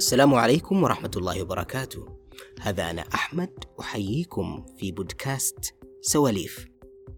[0.00, 2.06] السلام عليكم ورحمة الله وبركاته.
[2.60, 3.50] هذا أنا أحمد
[3.80, 6.66] أحييكم في بودكاست سواليف.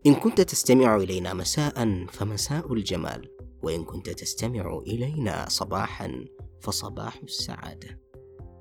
[0.06, 3.30] إن كنت تستمع إلينا مساء فمساء الجمال.
[3.62, 6.24] وإن كنت تستمع إلينا صباحا
[6.60, 8.00] فصباح السعادة.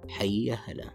[0.09, 0.89] حي هلا.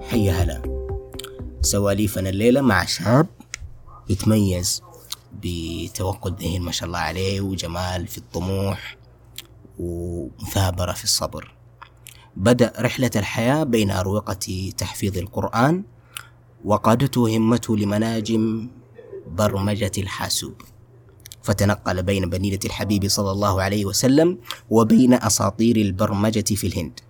[0.00, 0.62] حي هلا.
[1.60, 3.26] سواليفنا الليلة مع شاب
[4.08, 4.82] يتميز
[5.42, 8.96] بتوقد ذهن ما شاء الله عليه وجمال في الطموح
[9.78, 11.54] ومثابرة في الصبر.
[12.36, 15.84] بدأ رحلة الحياة بين أروقة تحفيظ القرآن
[16.64, 18.68] وقادته همته لمناجم
[19.26, 20.54] برمجة الحاسوب.
[21.42, 24.38] فتنقل بين بنينة الحبيب صلى الله عليه وسلم
[24.70, 27.00] وبين أساطير البرمجة في الهند.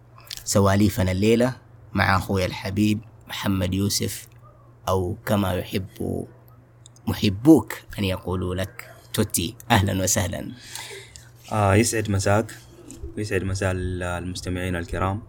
[0.44, 1.56] سواليفنا الليلة
[1.92, 4.28] مع أخوي الحبيب محمد يوسف
[4.88, 6.26] أو كما يحب
[7.06, 10.52] محبوك أن يقولوا لك توتي أهلا وسهلا.
[11.52, 12.54] آه يسعد مساك
[13.16, 15.22] ويسعد مساء المستمعين الكرام.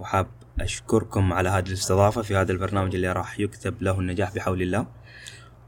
[0.00, 0.26] وحاب
[0.60, 4.86] أشكركم على هذه الاستضافة في هذا البرنامج اللي راح يكتب له النجاح بحول الله.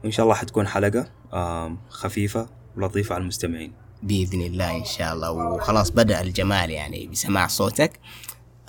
[0.03, 3.73] وإن شاء الله حتكون حلقة آه خفيفة ولطيفة على المستمعين.
[4.03, 5.31] بإذن الله إن شاء الله.
[5.31, 7.99] وخلاص بدأ الجمال يعني بسماع صوتك.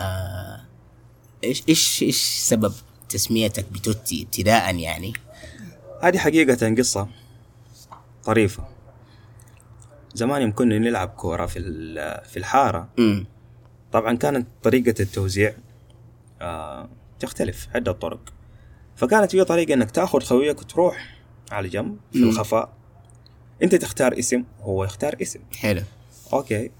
[0.00, 0.60] آه
[1.44, 2.72] إيش إيش إيش سبب
[3.08, 5.12] تسميتك بتوتي ابتداء يعني؟
[6.02, 7.08] هذه حقيقة قصة
[8.24, 8.64] طريفة.
[10.14, 11.60] زمان يوم كنا نلعب كورة في
[12.24, 13.26] في الحارة امم
[13.92, 15.54] طبعا كانت طريقة التوزيع
[16.40, 16.88] آه
[17.20, 18.20] تختلف عدة طرق.
[18.96, 21.16] فكانت في طريقة إنك تأخذ خويك وتروح
[21.52, 22.28] على جنب في مم.
[22.28, 22.72] الخفاء.
[23.62, 25.40] أنت تختار اسم هو يختار اسم.
[25.58, 25.82] حلو.
[26.32, 26.70] okay.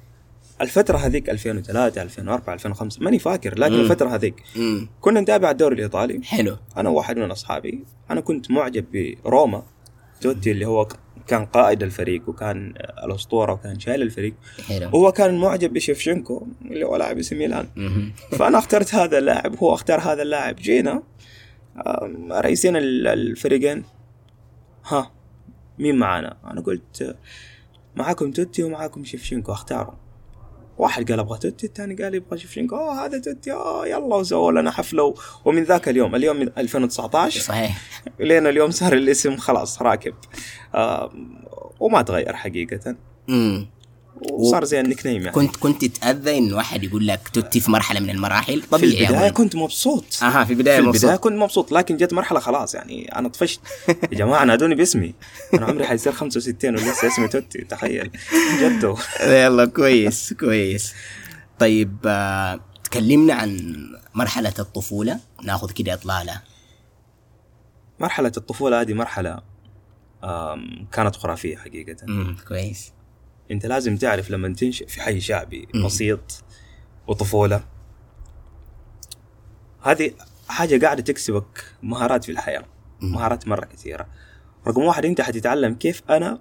[0.61, 3.81] الفترة هذيك 2003 2004 2005 ماني فاكر لكن مم.
[3.81, 4.35] الفترة هذيك
[5.01, 6.23] كنا نتابع الدوري الإيطالي.
[6.25, 6.57] حلو.
[6.77, 9.63] أنا وواحد من أصحابي أنا كنت معجب بروما.
[10.21, 10.89] توتي اللي هو
[11.27, 14.35] كان قائد الفريق وكان الأسطورة وكان شايل الفريق.
[14.69, 14.89] حلو.
[14.89, 17.67] هو كان معجب بشيفشنكو اللي هو لاعب اسم ميلان.
[18.39, 20.57] فأنا اخترت هذا اللاعب هو اختار هذا اللاعب.
[20.57, 21.03] جينا
[22.31, 23.85] رئيسين ال- الفريقين.
[24.87, 25.11] ها
[25.79, 27.17] مين معانا؟ أنا قلت
[27.97, 29.93] معاكم توتي ومعاكم شيفشنكو اختاروا
[30.81, 33.53] واحد قال أبغى توتي الثاني قال يبغى شيفشنكو أوه هذا توتي.
[33.53, 35.15] أوه يلا وسووا لنا حفلة
[35.45, 37.81] ومن ذاك اليوم اليوم من 2019 صحيح.
[38.21, 40.15] لين اليوم صار الاسم خلاص راكب.
[40.75, 41.45] آم،
[41.81, 42.97] وما تغير حقيقة.
[43.29, 43.67] امم
[44.33, 45.33] وصار زي ال nickname يعني.
[45.33, 49.01] كنت كنت تتأذى إن واحد يقول لك توتي في مرحلة من المراحل؟ في طبيعي يا
[49.09, 49.33] البداية ولد.
[49.33, 50.05] كنت مبسوط.
[50.23, 51.11] أها في البداية في مبسوط.
[51.21, 53.61] كنت مبسوط لكن جت مرحلة خلاص يعني أنا طفشت.
[53.89, 55.15] يا جماعة نادوني باسمي.
[55.55, 58.11] أنا عمري حيصير 65 ولسه اسمي توتي تخيل.
[58.63, 58.97] جدو.
[59.27, 60.95] يلا كويس كويس.
[61.59, 63.77] طيب آه، تكلمنا عن
[64.15, 65.19] مرحلة الطفولة.
[65.45, 66.41] ناخذ كده إطلالة.
[68.01, 69.39] مرحلة الطفولة هذه مرحلة
[70.25, 71.97] آم، كانت خرافية حقيقة.
[72.09, 72.93] امم كويس.
[73.51, 75.69] أنت لازم تعرف لما تنشئ في حي شعبي.
[75.85, 76.45] بسيط
[77.07, 77.65] وطفولة.
[79.83, 80.11] هذه
[80.49, 82.65] حاجة قاعدة تكسبك مهارات في الحياة
[83.01, 83.13] مم.
[83.13, 84.07] مهارات مرة كثيرة.
[84.67, 86.41] رقم واحد أنت حتتعلم كيف أنا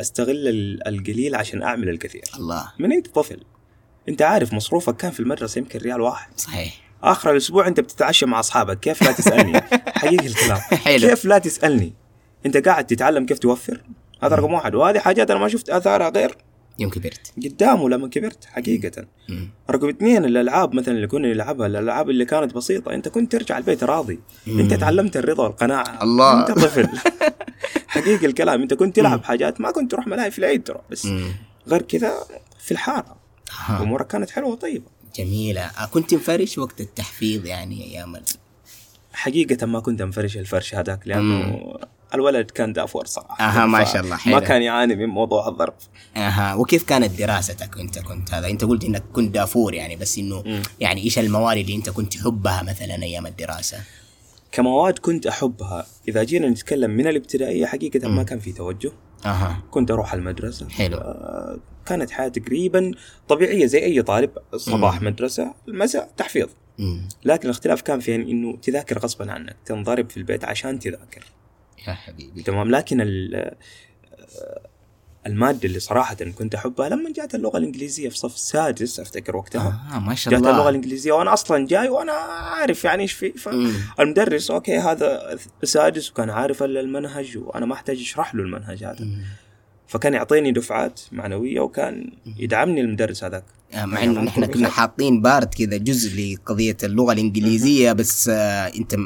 [0.00, 2.22] أستغل ال- القليل عشان أعمل الكثير.
[2.36, 2.72] الله.
[2.78, 3.44] من أنت طفل.
[4.08, 6.40] أنت عارف مصروفك كان في المدرسة يمكن ريال واحد.
[6.40, 6.80] صحيح.
[7.02, 9.60] آخر الأسبوع أنت بتتعشى مع أصحابك كيف لا تسألني؟
[10.00, 10.58] حقيقي الكلام.
[10.58, 11.08] حلو.
[11.08, 11.92] كيف لا تسألني؟
[12.46, 13.80] أنت قاعد تتعلم كيف توفر؟
[14.22, 14.74] هذا رقم واحد.
[14.74, 16.36] وهذه حاجات أنا ما شفت آثارها غير
[16.78, 17.32] يوم كبرت.
[17.44, 19.04] قدامه لما كبرت حقيقة.
[19.28, 19.50] مم.
[19.70, 22.94] رقم اثنين الألعاب مثلا اللي كنا نلعبها الألعاب اللي كانت بسيطة.
[22.94, 24.18] أنت كنت ترجع البيت راضي.
[24.46, 24.60] مم.
[24.60, 26.02] أنت تعلمت الرضا والقناعة.
[26.02, 26.40] الله.
[26.40, 26.88] أنت طفل.
[27.88, 28.62] حقيقي الكلام.
[28.62, 31.32] أنت كنت تلعب حاجات ما كنت تروح ملاهي في العيد ترى بس مم.
[31.68, 32.14] غير كذا
[32.60, 33.16] في الحارة.
[33.52, 33.82] ها.
[33.82, 34.84] أمورك كانت حلوة وطيبة.
[35.16, 35.70] جميلة.
[35.92, 38.16] كنت مفرش وقت التحفيظ يعني أيام
[39.12, 41.60] حقيقة ما كنت أنفرش الفرش هذاك لأنه
[42.14, 43.44] الولد كان دافور صراحة.
[43.44, 44.40] أها، ما شاء الله، ما حلو.
[44.40, 45.74] كان يعاني من موضوع الضرب
[46.16, 50.42] أها وكيف كانت دراستك وأنت كنت هذا؟ أنت قلت إنك كنت دافور يعني بس إنه
[50.46, 50.62] مم.
[50.80, 53.78] يعني إيش المواد اللي أنت كنت تحبها مثلا أيام الدراسة؟
[54.52, 58.92] كمواد كنت أحبها إذا جينا نتكلم من الابتدائية حقيقة ما كان في توجه.
[59.26, 59.62] أها.
[59.70, 60.68] كنت أروح المدرسة.
[60.68, 60.96] حلو.
[60.96, 62.92] آه، كانت حياة تقريبا
[63.28, 66.48] طبيعية زي أي طالب الصباح مدرسة المساء تحفيظ.
[66.78, 67.08] مم.
[67.24, 71.24] لكن الاختلاف كان في إنه تذاكر غصبا عنك تنضرب في البيت عشان تذاكر.
[71.88, 72.42] يا حبيبي.
[72.42, 72.70] تمام.
[72.70, 73.56] لكن آه،
[75.26, 79.80] المادة اللي صراحة كنت أحبها لما جات اللغة الإنجليزية في صف السادس أفتكر وقتها.
[79.94, 83.32] آه ما شاء جات اللغة الله الإنجليزية وأنا أصلا جاي وأنا عارف يعني إيش في.
[83.32, 89.04] فالمدرس أوكي هذا سادس وكان عارف المنهج وأنا ما أحتاج أشرح له المنهج هذا.
[89.04, 89.22] مم.
[89.86, 93.44] فكان يعطيني دفعات معنوية وكان يدعمني المدرس هذاك.
[93.74, 98.96] آه، مع إنه نحن كنا حاطين part كذا جزء لقضية اللغة الإنجليزية بس آه أنت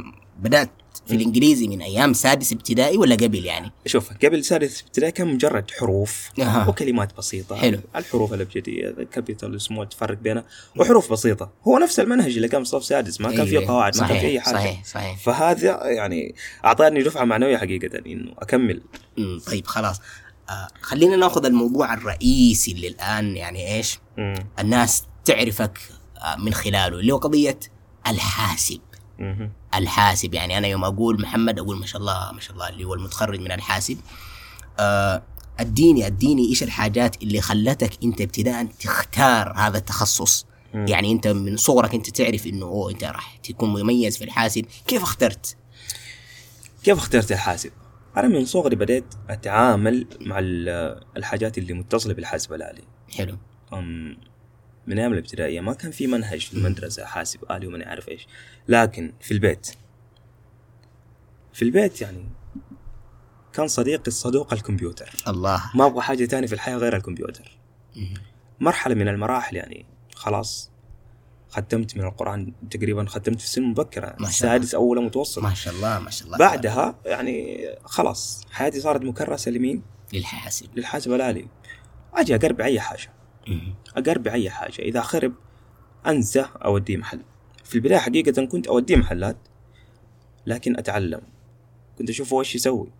[0.40, 0.70] بدأت
[1.06, 5.70] في الإنجليزي من أيام سادس ابتدائي ولا قبل يعني شوف قبل سادس ابتدائي كان مجرد
[5.70, 6.68] حروف أها.
[6.68, 7.78] وكلمات بسيطة حلو.
[7.96, 10.44] الحروف الأبجدية capital small تفرق بينها
[10.76, 13.70] وحروف بسيطة هو نفس المنهج اللي كان في صف سادس ما كان فيه أيوة.
[13.70, 18.32] قواعد ما كان فيه أي حاجة صحيح صحيح فهذا يعني أعطاني دفعة معنوية حقيقة إنه
[18.38, 18.82] أكمل
[19.18, 20.00] مم، طيب خلاص
[20.50, 24.34] آه خلينا ناخذ الموضوع الرئيسي اللي الآن يعني إيش مم.
[24.58, 25.78] الناس تعرفك
[26.16, 27.58] آه من خلاله اللي هو قضية
[28.06, 28.80] الحاسب.
[29.74, 30.34] الحاسب.
[30.34, 33.40] يعني أنا يوم أقول محمد أقول ما شاء الله ما شاء الله اللي هو المتخرج
[33.40, 33.98] من الحاسب.
[34.78, 35.22] آه
[35.58, 40.86] أديني أديني إيش الحاجات اللي خلتك أنت ابتداء تختار هذا التخصص؟ مم.
[40.88, 44.64] يعني أنت من صغرك أنت تعرف إنه أوه أنت راح تكون مميز في الحاسب.
[44.86, 45.56] كيف اخترت؟
[46.84, 47.70] كيف اخترت الحاسب؟
[48.16, 52.82] أنا من صغري بديت أتعامل مع ال- الحاجات اللي متصلة بالحاسب الآلي.
[53.16, 53.36] حلو.
[53.72, 54.16] أم،
[54.86, 58.26] من أيام الابتدائية ما كان في منهج في المدرسة حاسب آلي وما نعرف إيش.
[58.68, 59.70] لكن في البيت
[61.52, 62.28] في البيت يعني
[63.52, 65.10] كان صديقي الصدوق الكمبيوتر.
[65.28, 65.70] الله.
[65.74, 67.58] ما أبغى حاجة تانية في الحياة غير الكمبيوتر.
[67.96, 68.14] مم.
[68.60, 70.70] مرحلة من المراحل يعني خلاص
[71.50, 74.28] ختمت من القرآن تقريبا ختمت في سن مبكرة ما شاء الله.
[74.28, 75.42] السادس أولى متوسط.
[75.42, 76.38] ما شاء الله ما شاء الله.
[76.38, 79.82] بعدها يعني خلاص حياتي صارت مكرسة لمين؟
[80.12, 80.78] للحاسب.
[80.78, 81.48] للحاسب الآلي.
[82.14, 83.12] أجي أقرب أي حاجة.
[83.96, 84.78] أقرب أي حاجة.
[84.78, 85.32] إذا خرب
[86.06, 87.20] أنسى أوديه محل.
[87.64, 89.36] في البداية حقيقة كنت أوديه محلات
[90.46, 91.20] لكن أتعلم.
[91.98, 92.90] كنت أشوفه وش يسوي.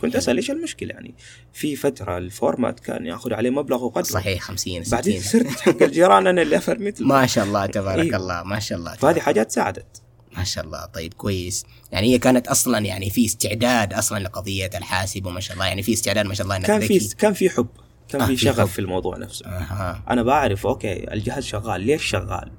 [0.00, 1.14] كنت أسأل إيش المشكلة يعني.
[1.52, 4.02] في فترة الفورمات كان يأخذ عليه مبلغ وقدره.
[4.02, 7.06] صحيح 50 بعدين 60 صرت حق الجيران أنا اللي أفر مثله.
[7.06, 8.16] ما شاء الله تبارك إيه.
[8.16, 10.02] الله ما شاء الله فهذه حاجات ساعدت.
[10.36, 11.64] ما شاء الله طيب كويس.
[11.92, 15.66] يعني هي كانت أصلا يعني في استعداد أصلا لقضية الحاسب وما شاء الله.
[15.66, 16.80] يعني في استعداد ما شاء الله إنك كان.
[16.80, 17.68] في كان في حب.
[18.08, 18.38] كان آه، في حب.
[18.38, 19.46] شغف في الموضوع نفسه.
[19.46, 20.02] أها.
[20.10, 21.80] أنا بعرف أوكي الجهاز شغال.
[21.80, 22.50] ليش شغال؟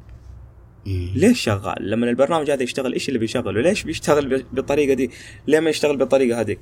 [0.86, 1.12] مم.
[1.16, 5.12] ليش شغال؟ لما البرنامج هذا يشتغل إيش اللي بيشغله؟ ليش بيشتغل بالطريقة دي؟
[5.48, 6.60] ليه ما يشتغل بالطريقة هذيك.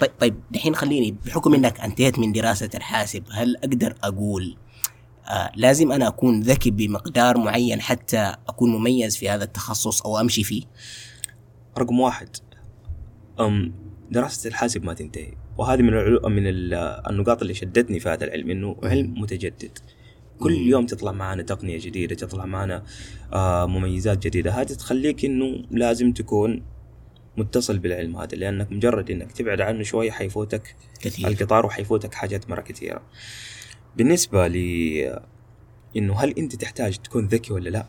[0.00, 4.56] طيب طيب دحين خليني بحكم إنك أنتهيت من دراسة الحاسب هل أقدر أقول
[5.28, 10.44] آه لازم أنا أكون ذكي بمقدار معين حتى أكون مميز في هذا التخصص أو أمشي
[10.44, 10.62] فيه؟
[11.78, 12.28] رقم واحد
[13.40, 13.74] أم
[14.10, 15.34] دراسة الحاسب ما تنتهي.
[15.58, 16.20] وهذه من العلو...
[16.28, 16.74] من ال-
[17.10, 19.78] النقاط اللي شدتني في هذا العلم إنه علم متجدد.
[20.40, 20.52] كل.
[20.52, 22.82] يوم تطلع معنا تقنية جديدة تطلع معنا
[23.32, 24.50] آه مميزات جديدة.
[24.50, 26.62] هذه تخليك إنه لازم تكون
[27.36, 31.28] متصل بالعلم هذا لأنك مجرد إنك تبعد عنه شوية حيفوتك كثير.
[31.28, 33.02] القطار وحيفوتك حاجات مرة كثيرة.
[33.96, 34.56] بالنسبة ل
[35.96, 37.86] إنه هل أنت تحتاج تكون ذكي ولا لا؟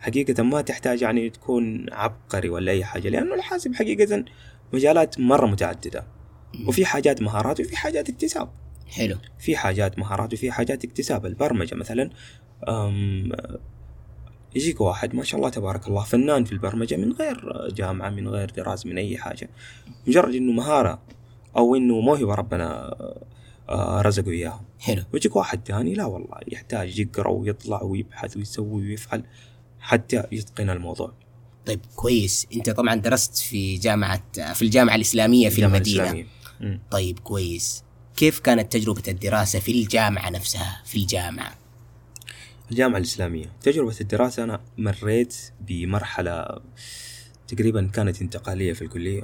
[0.00, 4.24] حقيقة ما تحتاج يعني تكون عبقري ولا أي حاجة لأنه الحاسب حقيقة
[4.72, 6.00] مجالات مرة متعددة.
[6.00, 6.17] مم.
[6.66, 8.50] وفي حاجات مهارات وفي حاجات اكتساب.
[8.86, 9.16] حلو.
[9.38, 11.26] في حاجات مهارات وفي حاجات اكتساب.
[11.26, 12.10] البرمجة مثلا
[12.68, 13.32] أم
[14.54, 18.50] يجيك واحد ما شاء الله تبارك الله فنان في البرمجة من غير جامعة من غير
[18.50, 19.50] دراسة من أي حاجة.
[20.06, 21.02] مجرد إنه مهارة
[21.56, 22.96] أو إنه موهبة ربنا
[23.68, 24.64] آه، رزقه إياها.
[24.80, 25.02] حلو.
[25.12, 29.24] ويجيك واحد تاني لا والله يحتاج يقرأ ويطلع ويبحث ويسوي ويفعل
[29.80, 31.12] حتى يتقن الموضوع.
[31.66, 32.46] طيب كويس.
[32.54, 34.22] أنت طبعا درست في جامعة
[34.52, 36.02] في الجامعة الإسلامية في الجامعة المدينة.
[36.02, 36.37] الإسلامية.
[36.90, 37.84] طيب كويس.
[38.16, 41.58] كيف كانت تجربة الدراسة في الجامعة نفسها؟ في الجامعة.
[42.70, 43.52] الجامعة الإسلامية.
[43.62, 46.60] تجربة الدراسة أنا مريت بمرحلة
[47.48, 49.22] تقريبا كانت انتقالية في الكلية.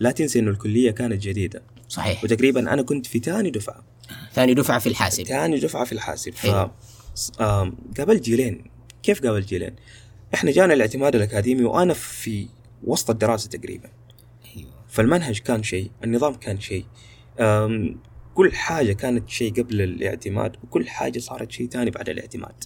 [0.00, 1.62] لا تنسى إنه الكلية كانت جديدة.
[1.88, 2.24] صحيح.
[2.24, 3.84] وتقريبا أنا كنت في ثاني دفعة.
[4.32, 5.24] ثاني دفعة في الحاسب.
[5.24, 6.32] ثاني دفعة في الحاسب.
[6.32, 6.46] ف
[7.98, 8.64] قابلت جيلين.
[9.02, 9.76] كيف قابلت جيلين؟
[10.34, 12.48] إحنا جانا الاعتماد الأكاديمي وأنا في
[12.84, 13.90] وسط الدراسة تقريبا.
[14.94, 16.84] فالمنهج كان شيء النظام كان شيء.
[18.34, 22.64] كل حاجة كانت شيء قبل الاعتماد وكل حاجة صارت شيء تاني بعد الاعتماد.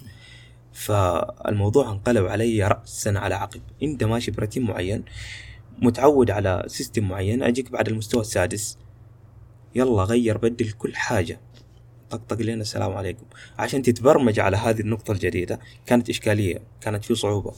[0.73, 3.61] فالموضوع انقلب علي رأسا على عقب.
[3.83, 5.05] انت ماشي برتيب معين
[5.79, 8.79] متعود على system معين أجيك بعد المستوى السادس
[9.75, 11.41] يلا غير بدل كل حاجة.
[12.11, 13.27] طقطق لنا السلام عليكم.
[13.59, 17.53] عشان تتبرمج على هذه النقطة الجديدة كانت إشكالية كانت في صعوبة.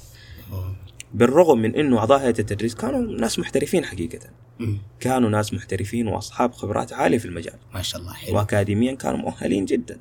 [1.15, 4.19] بالرغم من إنه أعضاء هيئة التدريس كانوا ناس محترفين حقيقة.
[4.59, 4.79] مم.
[5.01, 7.55] كانوا ناس محترفين وأصحاب خبرات عالية في المجال.
[7.75, 8.37] ما شاء الله حلو.
[8.37, 9.99] واكاديميا كانوا مؤهلين جدا.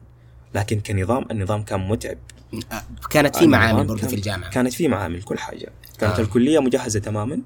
[0.56, 2.18] لكن كنظام النظام كان متعب.
[2.72, 4.50] آه، كانت في معامل برضه في الجامعة.
[4.50, 5.70] كانت في معامل كل حاجة.
[6.00, 6.18] كانت آه.
[6.18, 6.22] آه.
[6.22, 7.42] الكلية مجهزة تماما.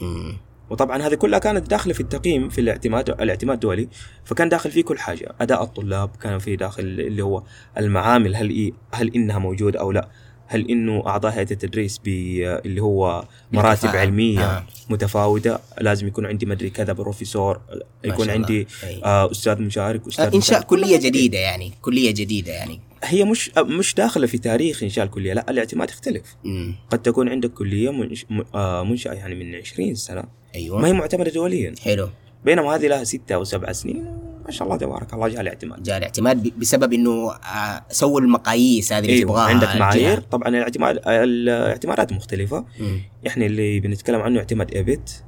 [0.00, 0.36] مم.
[0.70, 3.88] وطبعا هذه كلها كانت داخلة في التقييم في الاعتماد الاعتماد الدولي.
[4.24, 5.34] فكان داخل فيه كل حاجة.
[5.40, 7.42] أداء الطلاب كان في داخل اللي هو
[7.78, 10.08] المعامل هل إيه هل إنها موجودة أو لا.
[10.52, 14.00] هل إنه أعضاء هيئة التدريس اللي هو مراتب بالكفاءة.
[14.00, 14.64] علمية آه.
[14.90, 17.60] متفاوتة لازم يكون عندي مدري كذا بروفيسور
[18.04, 18.30] يكون.
[18.30, 18.66] عندي.
[19.04, 20.62] آه أستاذ مشارك أستاذ آه، انشاء.
[20.62, 25.32] كلية جديدة يعني كلية جديدة يعني هي مش آه، مش داخلة في تاريخ انشاء الكلية
[25.32, 26.74] لا الاعتماد يختلف مم.
[26.90, 28.08] قد تكون عندك كلية
[28.54, 32.08] آه، منشأة يعني من 20 سنة أيوه ما هي معتمدة دوليا حلو
[32.44, 35.82] بينما هذه لها ستة أو سبع سنين ما شاء الله تبارك الله جاء الاعتماد.
[35.82, 39.76] جاء الاعتماد بسبب إنه آه، سووا المقاييس هذه اللي أيوه تبغاها عندك.
[39.76, 40.20] معايير.
[40.20, 42.64] طبعا الاعتماد الاعتمادات مختلفة.
[42.80, 43.00] مم.
[43.26, 45.24] إحنا اللي بنتكلم عنه اعتماد إيبت.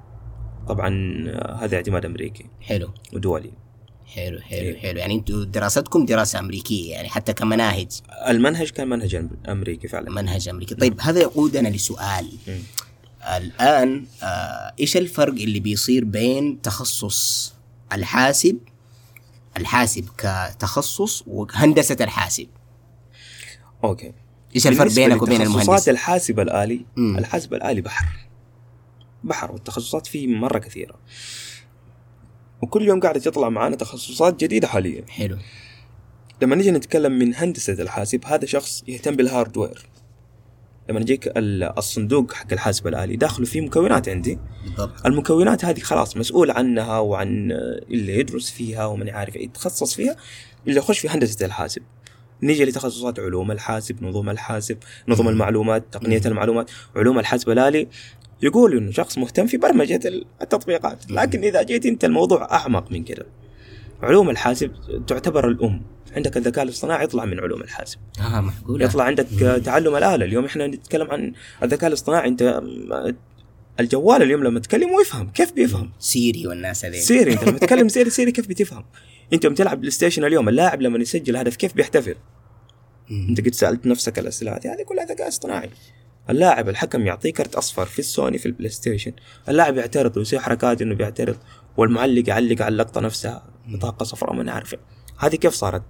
[0.69, 0.89] طبعا
[1.29, 2.47] آه، هذا اعتماد أمريكي.
[2.61, 2.91] حلو.
[3.13, 3.53] ودولي.
[4.07, 4.79] حلو حلو إيه.
[4.79, 4.99] حلو.
[4.99, 7.89] يعني أنتم دراستكم دراسة أمريكية يعني حتى كمناهج.
[8.29, 10.11] المنهج كان منهج أمريكي فعلا.
[10.11, 10.75] منهج أمريكي.
[10.75, 12.27] طيب هذا يقودنا لسؤال.
[12.49, 12.59] مم.
[13.25, 17.55] الآن آه إيش الفرق اللي بيصير بين تخصص
[17.93, 18.59] الحاسب
[19.57, 22.47] الحاسب كتخصص وهندسة الحاسب؟
[23.85, 24.13] أوكي.
[24.57, 27.19] إيش الفرق بينك وبين المهندس؟ الحاسب الآلي مم.
[27.19, 28.07] الحاسب الآلي بحر.
[29.25, 30.99] بحر والتخصصات فيه مرة كثيرة.
[32.63, 35.05] وكل يوم قاعدة تطلع معانا تخصصات جديدة حاليا.
[35.09, 35.39] حلو.
[36.43, 39.87] لما نيجي نتكلم من هندسة الحاسب هذا شخص يهتم بالهاردوير.
[40.89, 44.39] لما يجيك ال- الصندوق حق الحاسب الآلي داخله فيه مكونات عندي.
[44.65, 45.07] بالضبط.
[45.07, 47.53] المكونات هذه خلاص مسؤول عنها وعن
[47.91, 50.17] اللي يدرس فيها ومن عارف يتخصص فيها
[50.67, 51.83] اللي يخش في هندسة الحاسب.
[52.43, 57.89] نيجي لتخصصات علوم الحاسب نظم الحاسب نظم المعلومات تقنية المعلومات علوم الحاسب الآلي.
[58.43, 60.01] يقول إنه شخص مهتم في برمجة
[60.43, 61.11] التطبيقات.
[61.11, 63.27] لكن إذا جيت أنت الموضوع أعمق من كده.
[64.03, 64.73] علوم الحاسب
[65.07, 65.83] تعتبر الأم.
[66.17, 67.99] عندك الذكاء الاصطناعي يطلع من علوم الحاسب.
[68.21, 69.27] آه معقول يطلع عندك
[69.65, 70.25] تعلم الآلة.
[70.25, 71.33] اليوم إحنا نتكلم عن
[71.63, 72.29] الذكاء الاصطناعي.
[72.29, 72.63] أنت
[73.81, 77.33] الجوال اليوم لما تكلمه يفهم كيف بيفهم؟ سيري والناس هذيل سيري.
[77.33, 78.85] أنت لما تتكلم سيري سيري كيف بتفهم؟
[79.33, 82.15] أنت لما تلعب بلاي ستيشن اليوم اللاعب لما يسجل هدف كيف بيحتفل.
[83.11, 84.75] أنت قد سألت نفسك الأسئلة هذه.
[84.75, 85.71] هذه كلها ذكاء اصطناعي.
[86.31, 89.13] اللاعب الحكم يعطيه كرت أصفر في السوني في البلاي ستيشن.
[89.49, 91.37] اللاعب يعترض ويسوي حركات إنه بيعترض
[91.77, 93.54] والمعلق يعلق على اللقطة نفسها.
[93.69, 94.75] بطاقه صفراء ما نعرف
[95.19, 95.83] هذه كيف صارت؟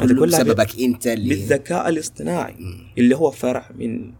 [0.00, 2.92] هذه كله كلها بسببك أنت اللي بالذكاء الاصطناعي مم.
[2.98, 4.12] اللي هو فرع من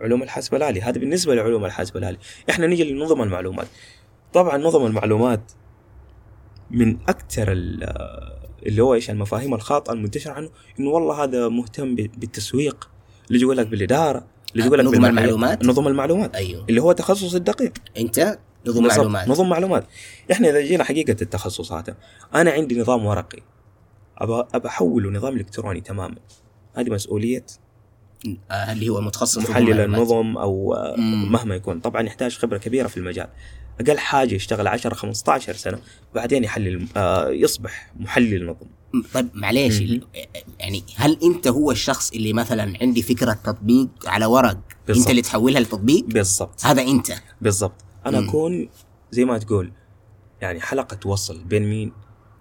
[0.00, 0.80] علوم الحاسب الآلي.
[0.82, 2.18] هذا بالنسبة لعلوم الحاسب الآلي.
[2.50, 3.68] إحنا نيجي لنظم المعلومات.
[4.32, 5.52] طبعا نظم المعلومات
[6.70, 10.50] من أكثر ال- اللي هو إيش؟ المفاهيم الخاطئة المنتشرة عنه.
[10.80, 12.90] إنه والله هذا مهتم بالتسويق.
[13.30, 16.34] اللي يقول لك بالإدارة اللي يقول لك نظم المعلومات؟ نظم المعلومات.
[16.34, 16.64] أيوه.
[16.68, 17.72] اللي هو تخصص الدقيق.
[17.96, 18.82] أنت نظم.
[18.86, 19.86] معلومات نظم معلومات
[20.32, 21.86] إحنا إذا جينا حقيقة التخصصات
[22.34, 23.42] أنا عندي نظام ورقي
[24.18, 26.16] ابى ابى أحوله نظام إلكتروني تماما
[26.74, 27.46] هذه مسؤولية
[28.50, 29.80] آه اللي هو متخصص محلل.
[29.80, 31.32] النظم أو آه، مم.
[31.32, 33.28] مهما يكون طبعا يحتاج خبرة كبيرة في المجال
[33.80, 35.78] أقل حاجة يشتغل 10 15 سنة
[36.14, 38.66] بعدين يحلل آه، يصبح محلل نظم
[39.14, 39.80] طيب معليش.
[40.58, 45.02] يعني هل أنت هو الشخص اللي مثلا عندي فكرة تطبيق على ورق بالضبط.
[45.02, 47.74] انت اللي تحولها لتطبيق بالضبط هذا أنت بالضبط
[48.06, 48.28] أنا مم.
[48.28, 48.68] أكون
[49.10, 49.72] زي ما تقول
[50.40, 51.92] يعني حلقة وصل بين مين؟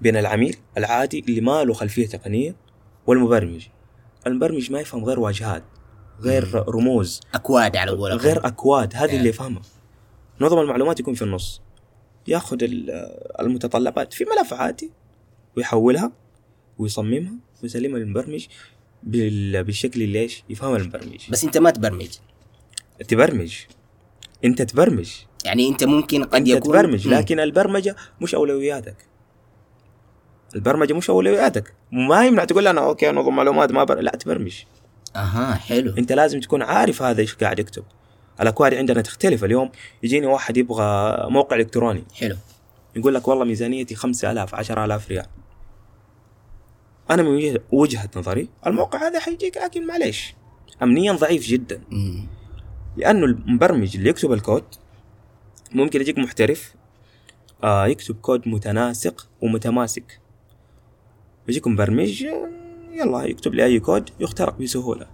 [0.01, 2.56] بين العميل العادي اللي ما له خلفية تقنية
[3.08, 3.68] والمبرمج.
[4.28, 5.63] المبرمج ما يفهم غير واجهات
[6.22, 9.18] غير رموز أكواد على قولك غير أكواد هذه يعني.
[9.18, 9.62] اللي يفهمها.
[10.42, 11.62] نظم المعلومات يكون في النص.
[12.28, 12.92] ياخذ ال-
[13.39, 14.92] المتطلبات في ملف عادي
[15.58, 16.12] ويحولها
[16.78, 18.48] ويصممها ويسلمها للمبرمج
[19.04, 21.30] بال- بالشكل اللي إيش؟ يفهمها المبرمج.
[21.32, 22.10] بس أنت ما تبرمج.
[23.08, 23.56] تبرمج.
[24.46, 25.12] أنت تبرمج.
[25.46, 27.08] يعني أنت ممكن قد أنت يكون تبرمج.
[27.08, 28.96] لكن البرمجة مش أولوياتك.
[30.55, 31.74] البرمجة مش أولوياتك.
[31.91, 34.00] ما يمنع تقول أنا أوكي نظم معلومات ما بر...
[34.00, 34.63] لا تبرمج.
[35.15, 35.93] أها حلو.
[35.98, 37.84] أنت لازم تكون عارف هذا إيش قاعد يكتب.
[38.41, 39.43] الأكواد عندنا تختلف.
[39.43, 39.69] اليوم
[40.03, 42.03] يجيني واحد يبغى موقع إلكتروني.
[42.13, 42.36] حلو.
[42.96, 45.25] يقول لك والله ميزانيتي 5000 10000 ريال.
[47.12, 50.34] أنا من وجهة- وجهة نظري الموقع هذا حيجيك لكن معليش.
[50.84, 51.81] امنيا ضعيف جدا.
[51.89, 52.27] مم.
[52.98, 54.63] لأنه المبرمج اللي يكتب الكود
[55.71, 56.73] ممكن يجيك محترف
[57.63, 60.19] آه يكتب كود متناسق ومتماسك.
[61.47, 62.49] يجيك مبرمج آه،
[62.93, 65.07] يلا يكتب لي أي كود يخترق بسهولة.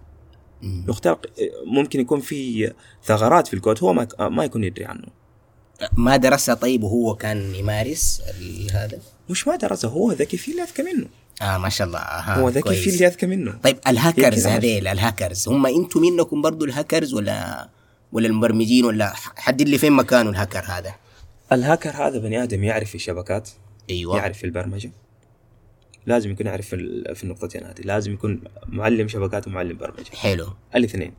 [0.64, 2.72] يخترق آه، ممكن يكون في
[3.04, 5.08] ثغرات في الكود هو ما آه، ما يكون يدري عنه.
[5.98, 10.64] ما درسها طيب وهو كان يمارس ال- هذا؟ مش ما درسه هو ذكي في اللي
[10.64, 11.08] أذكى منه.
[11.42, 12.00] آه ما شاء الله.
[12.00, 12.80] أها هو ذكي كويس.
[12.84, 13.60] في اللي أذكى منه.
[13.64, 17.70] طيب الهاكرز هذيل الهاكرز هم أنتم منكم برضو الهاكرز ولا؟
[18.16, 20.96] ولا المبرمجين ولا حدد لي فين مكانه الهاكر هذا؟
[21.52, 23.50] الهاكر هذا بني آدم يعرف في الشبكات
[23.90, 24.18] أيوه.
[24.18, 24.92] يعرف في البرمجة.
[26.06, 27.82] لازم يكون يعرف في, ال- في النقطتين هذه.
[27.84, 30.16] لازم يكون معلم شبكات ومعلم برمجة.
[30.16, 30.48] حلو.
[30.76, 31.14] الاثنين.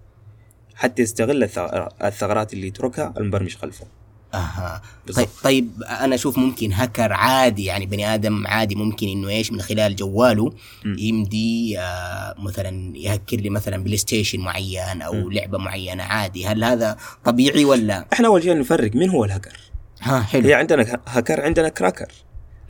[0.75, 3.87] حتى يستغل الثغ- الثغرات اللي يتركها المبرمج خلفه.
[4.35, 4.83] أها.
[5.17, 9.61] طيب طيب أنا أشوف ممكن هاكر عادي يعني بني آدم عادي ممكن إنه إيش من
[9.61, 10.53] خلال جواله
[10.85, 10.97] مم.
[10.99, 15.33] يمدي آه مثلا يهكر لي مثلا بلاي ستيشن معين أو مم.
[15.33, 19.59] لعبة معينة عادي هل هذا طبيعي ولا إحنا أول شيء نفرق مين هو الهاكر
[20.01, 22.13] ها حلو هي عندنا هاكر عندنا cracker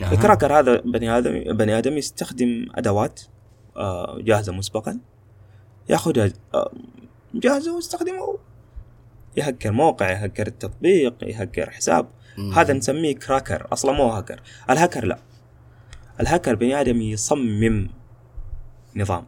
[0.01, 0.13] أها.
[0.13, 3.21] ال cracker هذا بني آدم بني آدم يستخدم أدوات
[3.77, 4.99] آه، جاهزة مسبقا
[5.89, 6.73] ياخذها آه،
[7.35, 8.37] جاهزة ويستخدمها
[9.37, 12.07] يهكر موقع يهكر التطبيق يهكر حساب.
[12.39, 12.53] مم.
[12.53, 14.41] هذا نسميه cracker أصلا مو hacker.
[14.71, 15.19] ال hacker لا.
[16.21, 17.89] الهاكر بني آدم يصمم
[18.97, 19.25] نظام.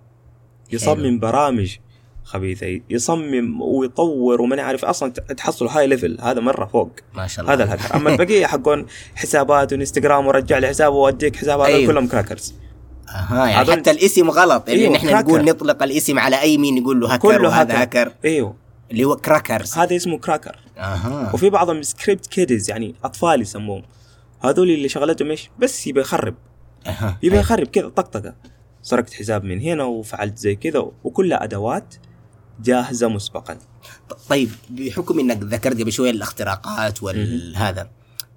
[0.72, 1.76] يصمم برامج
[2.24, 6.90] خبيثة يصمم ويطور وما عارف أصلا تحصل high level هذا مرة فوق.
[7.14, 7.54] ما شاء الله.
[7.54, 7.96] هذا الهاكر.
[7.96, 11.92] أما البقية حقون حسابات وإنستغرام ورجع لي حسابه واديك حساب هذا أيوه.
[11.92, 12.54] كلهم crackers
[13.08, 14.68] أها يعني حتى الاسم غلط.
[14.68, 15.06] اللي أيوه، نحن.
[15.06, 17.98] نقول نطلق الاسم على أي مين نقول له هاكر كله وهذا hacker.
[17.98, 18.12] hacker.
[18.24, 18.67] إيوه.
[18.90, 21.30] اللي هو crackers هذا اسمه cracker أها.
[21.34, 23.82] وفي بعضهم script kids يعني أطفال يسموهم.
[24.40, 26.34] هذول اللي شغلتهم إيش؟ بس يبي يخرب.
[26.86, 27.18] أها.
[27.22, 28.34] يبي يخرب كذا طقطقة.
[28.82, 31.94] سرقت حساب من هنا وفعلت زي كذا وكلها أدوات
[32.62, 33.58] جاهزة مسبقا.
[34.28, 37.90] طيب بحكم إنك ذكرت قبل شوية الاختراقات والهذا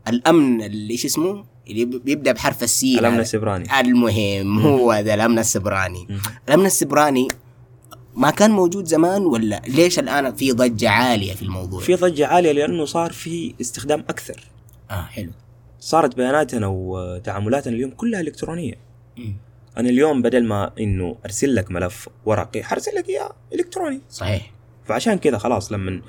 [0.08, 3.20] الأمن اللي إيش اسمه؟ اللي بيبدا بحرف السي الأمن.
[3.20, 3.79] السبراني.
[3.79, 6.08] المهم هو هذا الأمن السبراني.
[6.48, 7.27] الأمن السبراني
[8.15, 12.51] ما كان موجود زمان ولا ليش الآن في ضجة عالية في الموضوع؟ في ضجة عالية
[12.51, 14.44] لأنه صار في استخدام أكثر.
[14.91, 15.32] آه حلو.
[15.80, 18.74] صارت بياناتنا وتعاملاتنا اليوم كلها إلكترونية.
[19.18, 19.36] مم.
[19.77, 24.01] أنا اليوم بدل ما إنه أرسل لك ملف ورقي حرسل لك إياه إلكتروني.
[24.10, 24.51] صحيح.
[24.86, 26.01] فعشان كذا خلاص لما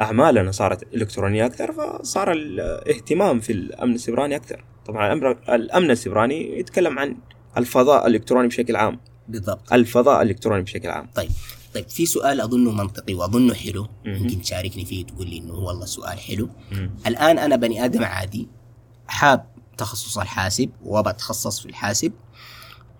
[0.00, 4.64] أعمالنا صارت إلكترونية أكثر فصار الاهتمام في الأمن السبراني أكثر.
[4.86, 5.12] طبعا
[5.48, 7.16] الأمن السبراني يتكلم عن
[7.56, 9.00] الفضاء الإلكتروني بشكل عام.
[9.28, 9.72] بالضبط.
[9.72, 11.08] الفضاء الإلكتروني بشكل عام.
[11.14, 11.30] طيب
[11.74, 13.88] طيب في سؤال أظنه منطقي وأظنه حلو.
[14.04, 16.48] ممكن تشاركني فيه تقول لي إنه والله سؤال حلو.
[16.72, 16.90] مم.
[17.06, 18.48] الآن أنا بني آدم عادي
[19.06, 19.46] حاب
[19.78, 22.12] تخصص الحاسب وبتخصص في الحاسب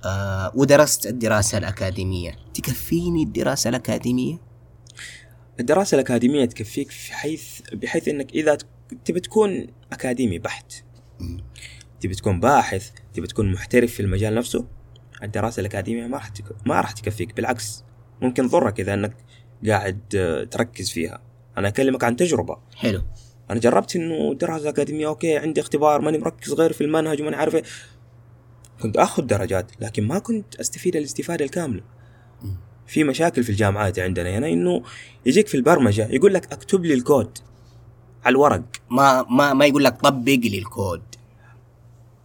[0.04, 2.36] آه ودرست الدراسة الأكاديمية.
[2.54, 4.40] تكفيني الدراسة الأكاديمية؟
[5.60, 8.58] الدراسة الأكاديمية تكفيك في حيث بحيث إنك إذا
[9.04, 10.72] تبي تكون أكاديمي بحت.
[12.00, 14.64] تبي تكون باحث تبي تكون محترف في المجال نفسه
[15.22, 16.44] الدراسة الأكاديمية ما راح تك...
[16.66, 17.84] ما راح تكفيك بالعكس
[18.22, 19.16] ممكن تضرك إذا إنك
[19.66, 21.22] قاعد آه، تركز فيها.
[21.58, 22.58] أنا أكلمك عن تجربة.
[22.76, 23.02] حلو.
[23.50, 27.54] أنا جربت إنه دراسة أكاديمية أوكي عندي اختبار ماني مركز غير في المنهج وماني عارف
[27.54, 27.62] إيه.
[28.82, 31.82] كنت آخذ درجات لكن ما كنت أستفيد الاستفادة الكاملة.
[32.86, 34.82] في مشاكل في الجامعات عندنا هنا إنه
[35.26, 37.38] يجيك في البرمجة يقول لك اكتب لي الكود
[38.24, 38.62] على الورق.
[38.90, 41.02] ما ما ما يقول لك طبق لي الكود.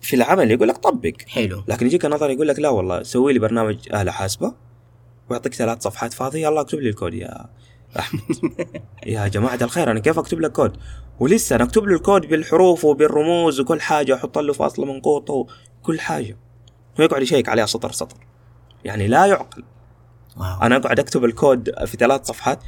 [0.01, 1.13] في العمل يقول لك طبق.
[1.27, 1.63] حلو.
[1.67, 4.53] لكن يجيك نظر يقول لك لا والله سوي لي برنامج آلة حاسبة
[5.29, 7.45] ويعطيك ثلاث صفحات فاضية يلا اكتب لي الكود يا
[7.99, 8.21] أحمد.
[9.05, 10.77] يا جماعة الخير أنا كيف أكتب لك كود؟
[11.19, 16.37] ولسه أنا أكتب له الكود بالحروف وبالرموز وكل حاجة أحط له فاصلة منقوطة وكل حاجة.
[16.99, 18.17] ويقعد يشيك عليها سطر سطر.
[18.83, 19.63] يعني لا يعقل.
[20.37, 20.61] واو.
[20.61, 22.59] أنا أقعد أكتب الكود في ثلاث صفحات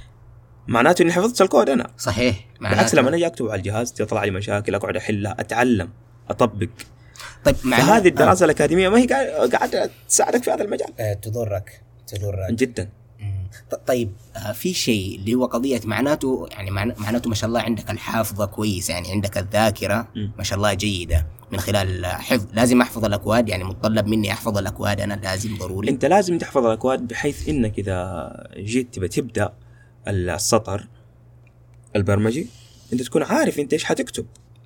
[0.67, 1.87] معناته إني حفظت الكود أنا.
[1.97, 2.47] صحيح.
[2.61, 5.89] بالعكس لما أجي أكتب على الجهاز تطلع لي مشاكل أقعد أحلها أتعلم
[6.29, 6.69] أطبق.
[7.45, 10.87] طيب مع فهذه الدراسة الأكاديمية ما هي قاعدة قاعدة تساعدك في هذا المجال.
[10.99, 12.51] آه تضرك تضرك.
[12.51, 12.89] جدا.
[13.87, 18.45] طيب آه، في شيء اللي هو قضية معناته يعني معناته ما شاء الله عندك الحافظة
[18.45, 20.31] كويسة يعني عندك الذاكرة مم.
[20.37, 22.45] ما شاء الله جيدة من خلال حفظ.
[22.53, 25.89] لازم أحفظ الأكواد يعني متطلب مني أحفظ الأكواد أنا لازم ضروري.
[25.89, 29.53] أنت لازم تحفظ الأكواد بحيث إنك إذا جيت تبى تبدأ
[30.07, 30.87] السطر
[31.95, 32.47] البرمجي
[32.93, 34.25] أنت تكون عارف أنت إيش حتكتب.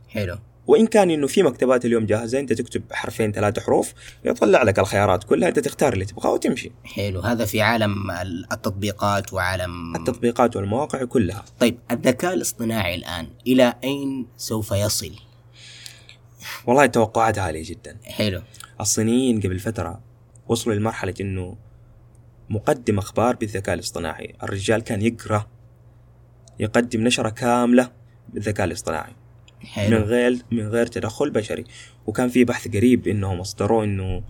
[0.10, 0.38] حلو.
[0.68, 3.94] وإن كان إنه في مكتبات اليوم جاهزة أنت تكتب حرفين ثلاثة حروف
[4.26, 6.72] يطلع لك الخيارات كلها أنت تختار اللي تبغاه وتمشي.
[6.84, 7.20] حلو.
[7.20, 11.46] هذا في عالم ال- التطبيقات وعالم التطبيقات والمواقع كلها.
[11.60, 15.12] طيب الذكاء الاصطناعي الآن إلى أين سوف يصل؟
[16.66, 17.98] والله التوقعات عالية جدا.
[18.04, 18.42] حلو.
[18.82, 20.02] الصينيين قبل فترة
[20.48, 21.58] وصلوا لمرحلة إنه
[22.50, 24.36] مقدم أخبار بالذكاء الاصطناعي.
[24.44, 25.48] الرجال كان يقرأ
[26.60, 27.92] يقدم نشرة كاملة
[28.30, 29.12] بالذكاء الاصطناعي.
[29.62, 31.64] من حلو غير من غير تدخل بشري.
[32.08, 34.24] وكان في بحث قريب إنهم أصدروا إنه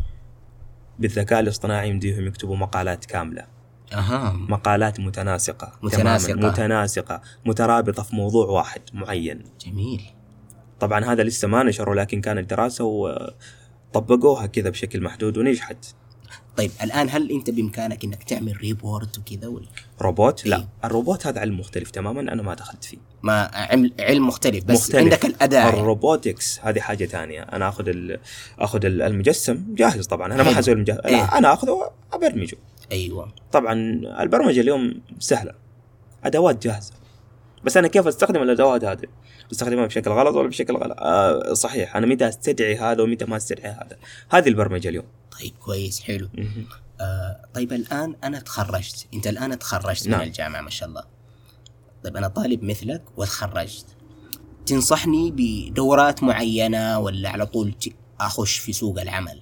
[0.99, 3.45] بالذكاء الاصطناعي يمديهم يكتبوا مقالات كاملة.
[3.93, 4.31] أها.
[4.33, 6.33] مقالات متناسقة متناسقة.
[6.33, 6.51] تماماً.
[6.51, 7.21] متناسقة.
[7.45, 9.43] مترابطة في موضوع واحد معين.
[9.65, 10.01] جميل.
[10.79, 12.83] طبعا هذا لسه ما نشروا لكن كانت دراسة
[13.93, 15.85] وطبقوها كذا بشكل محدود ونجحت.
[16.57, 19.65] طيب الآن هل أنت بإمكانك إنك تعمل ريبورت وكذا ولا
[20.01, 20.67] روبوت لا إيه.
[20.83, 24.95] الروبوت هذا علم مختلف تماما أنا ما دخلت فيه ما علم, علم مختلف بس مختلف.
[24.95, 25.69] عندك يعني.
[25.69, 28.19] ال robotics هذه حاجة ثانية أنا آخذ ال...
[28.59, 30.53] آخذ ال- المجسم جاهز طبعا أنا ما.
[30.55, 31.37] حسوي المجسم إيه.
[31.37, 32.57] أنا آخذه ابرمجه
[32.91, 33.73] أيوة طبعا
[34.21, 35.51] البرمجة اليوم سهلة
[36.23, 36.93] أدوات جاهزة
[37.67, 39.07] بس أنا كيف أستخدم الأدوات هذه؟
[39.51, 43.71] أستخدمها بشكل غلط ولا بشكل غلط؟ آه صحيح أنا متى أستدعي هذا ومتى ما أستدعي
[43.71, 43.97] هذا؟
[44.29, 45.05] هذه البرمجة اليوم.
[45.39, 46.29] طيب كويس حلو.
[47.01, 49.07] آه طيب الآن أنا تخرجت.
[49.13, 50.19] أنت الآن تخرجت نعم.
[50.19, 51.03] من الجامعة ما شاء الله.
[52.03, 53.85] طيب أنا طالب مثلك وتخرجت.
[54.65, 57.75] تنصحني بدورات معينة ولا على طول
[58.19, 59.41] أخش في سوق العمل؟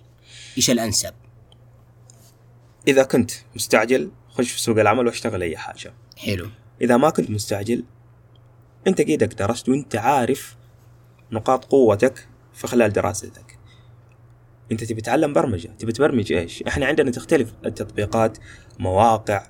[0.58, 1.14] إيش الأنسب؟
[2.88, 5.94] إذا كنت مستعجل خش في سوق العمل واشتغل أي حاجة.
[6.18, 6.48] حلو.
[6.82, 7.84] إذا ما كنت مستعجل
[8.88, 10.56] انت قيدك درست وانت عارف
[11.32, 13.60] نقاط قوتك في خلال دراستك.
[14.72, 18.38] انت تبي تتعلم برمجة تبي تبرمج إيش؟ إحنا عندنا تختلف التطبيقات
[18.80, 19.48] مواقع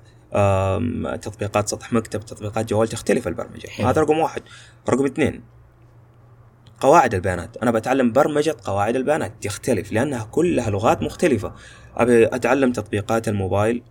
[1.22, 3.68] تطبيقات سطح مكتب تطبيقات جوال تختلف البرمجة.
[3.68, 3.86] حلو.
[3.86, 4.42] هذا رقم واحد.
[4.88, 5.42] رقم اثنين
[6.80, 7.56] قواعد البيانات.
[7.56, 11.54] أنا بتعلم برمجة قواعد البيانات تختلف لأنها كلها لغات مختلفة.
[11.96, 13.82] أبي أتعلم تطبيقات الموبايل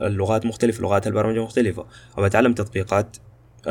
[0.00, 1.86] اللغات مختلفة لغات البرمجة مختلفة.
[2.18, 3.16] أبي أتعلم تطبيقات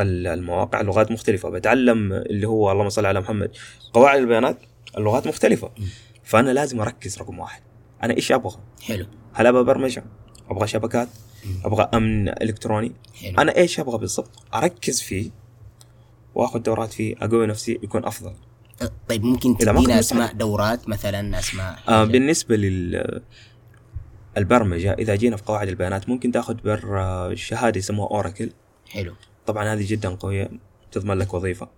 [0.02, 1.50] المواقع لغات مختلفة.
[1.50, 3.52] بتعلم اللي هو اللهم صل على محمد
[3.94, 4.58] قواعد البيانات
[4.98, 5.72] اللغات مختلفة.
[6.24, 7.62] فأنا لازم أركز رقم واحد.
[8.04, 9.06] أنا إيش أبغى؟ حلو.
[9.34, 10.04] هل أبغى برمجة؟
[10.50, 11.08] أبغى شبكات؟
[11.66, 13.42] أبغى أمن إلكتروني؟ حلو.
[13.42, 15.32] أنا إيش أبغى بالضبط؟ أركز فيه
[16.36, 18.34] وأخذ دورات فيه أقوي نفسي يكون أفضل.
[19.10, 20.34] طيب ممكن تدينا أسماء.
[20.34, 23.22] دورات مثلا أسماء آه بالنسبة لل
[24.38, 28.50] البرمجة إذا جينا في قواعد البيانات ممكن تأخذ بر آه، شهادة يسموها اوراكل
[28.90, 29.14] حلو.
[29.48, 30.50] طبعا هذه جدا قوية
[30.92, 31.70] تضمن لك وظيفة.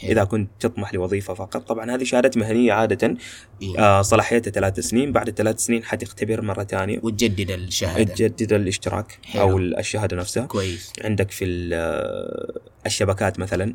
[0.00, 0.10] حلو.
[0.10, 3.16] إذا كنت تطمح لوظيفة فقط طبعا هذه شهاده مهنية عادة.
[3.62, 3.78] إيه.
[3.78, 7.00] آه صلاحيتها ثلاث سنين بعد الثلاث سنين حتختبر مرة ثانية.
[7.02, 8.14] وتجدد الشهادة.
[8.14, 9.42] تجدد الاشتراك حلو.
[9.42, 10.46] أو الشهادة نفسها.
[10.46, 10.92] كويس.
[11.04, 13.74] عندك في ال- الشبكات مثلا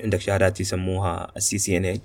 [0.00, 2.00] عندك شهادات يسموها ال CCNA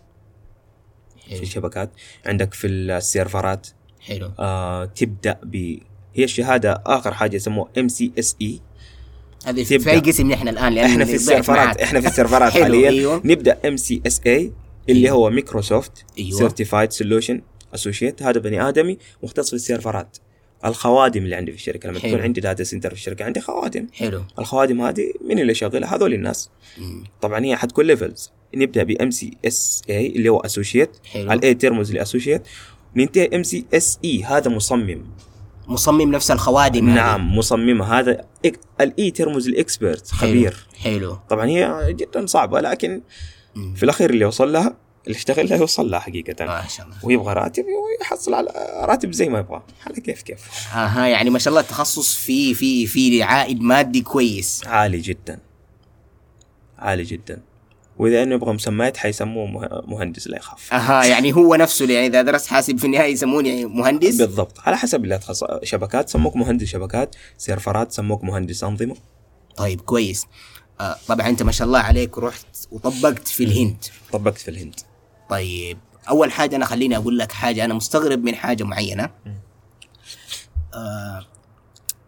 [1.29, 1.89] في الشبكات.
[2.25, 3.67] عندك في ال سيرفرات.
[4.01, 4.31] حلو.
[4.39, 5.77] آه تبدأ ب
[6.15, 8.61] هي الشهادة آخر حاجة يسموها MCSE
[9.45, 9.91] هذه في.
[9.91, 11.81] أي قسم نحن الآن لأن إحنا في السيرفرات.
[11.81, 13.21] إحنا في السيرفرات حاليا أيوة.
[13.25, 14.51] نبدأ MCSA
[14.89, 15.91] اللي هو مايكروسوفت.
[16.31, 17.41] Certified Solutions
[17.73, 20.17] Associate هذا بني آدمي مختص في السيرفرات
[20.65, 22.11] الخوادم اللي عندي في الشركة لما حلو.
[22.11, 26.13] تكون عندي data center في الشركة عندي خوادم حلو الخوادم هذه مين اللي شغالها هذول
[26.13, 27.03] الناس مم.
[27.21, 30.89] طبعا هي حتكون levels نبدأ ب MCSA اللي هو Associate.
[31.15, 32.41] ال A ترمز ل Associate
[32.95, 35.01] ننتهي MCSE هذا مصمم
[35.67, 36.95] مصمم نفس الخوادم هذه.
[36.95, 38.25] نعم مصممه هذا.
[38.81, 40.19] ال E ترمز ال Expert حلو.
[40.19, 40.67] خبير.
[40.83, 41.17] حلو.
[41.29, 43.01] طبعا هي جدا صعبة لكن
[43.55, 43.73] مم.
[43.75, 44.75] في الأخير اللي وصل لها
[45.07, 46.45] اللي اشتغل لها يوصل لها حقيقة.
[46.45, 46.97] ما شاء الله.
[47.03, 48.49] ويبغى راتب ويحصل على
[48.83, 49.63] راتب زي ما يبغى.
[49.87, 50.67] على كيف كيف.
[50.75, 54.61] أها يعني ما شاء الله التخصص في في في عائد مادي كويس.
[54.65, 55.39] عالي جدا.
[56.77, 57.41] عالي جدا.
[57.97, 60.73] وإذا إنه يبغى مسميات حيسموه مه- مهندس لا يخاف.
[60.73, 64.59] أها يعني هو نفسه يعني إذا درست حاسب في النهاية يسموني مهندس؟ بالضبط.
[64.59, 68.95] على حسب اللي تخصص شبكات سموك مهندس شبكات سيرفرات سموك مهندس أنظمة.
[69.55, 70.25] طيب كويس.
[70.81, 73.85] آه طبعا أنت ما شاء الله عليك رحت وطبقت في الهند.
[74.11, 74.75] طبقت في الهند.
[75.29, 75.77] طيب
[76.09, 77.65] أول حاجة أنا خليني أقول لك حاجة.
[77.65, 79.09] أنا مستغرب من حاجة معينة.
[80.73, 81.25] آه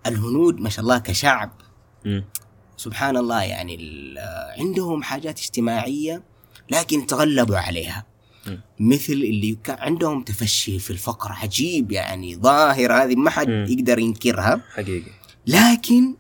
[0.08, 1.52] الهنود ما شاء الله كشعب.
[2.78, 3.78] سبحان الله يعني
[4.60, 6.24] عندهم حاجات اجتماعية
[6.70, 8.06] لكن تغلبوا عليها.
[8.80, 13.50] مثل اللي كان عندهم تفشي في الفقر عجيب يعني ظاهرة هذه ما حد.
[13.50, 14.62] يقدر ينكرها.
[14.74, 15.12] حقيقي.
[15.48, 16.16] لكن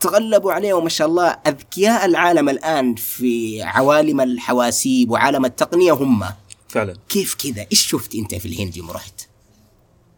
[0.00, 6.24] تغلبوا عليه وما شاء الله أذكياء العالم الآن في عوالم الحواسيب وعالم التقنية هم.
[6.68, 6.96] فعلا.
[7.08, 9.28] كيف كذا؟ إيش شفت أنت في الهند يوم رحت؟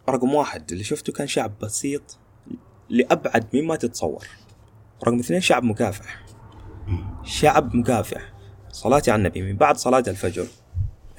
[0.09, 2.19] رقم واحد اللي شفته كان شعب بسيط
[2.91, 4.27] لأبعد مما تتصور.
[5.05, 6.25] رقم اثنين شعب مكافح.
[7.25, 8.33] شعب مكافح.
[8.73, 9.43] صلاتي على النبي.
[9.43, 10.47] من بعد صلاة الفجر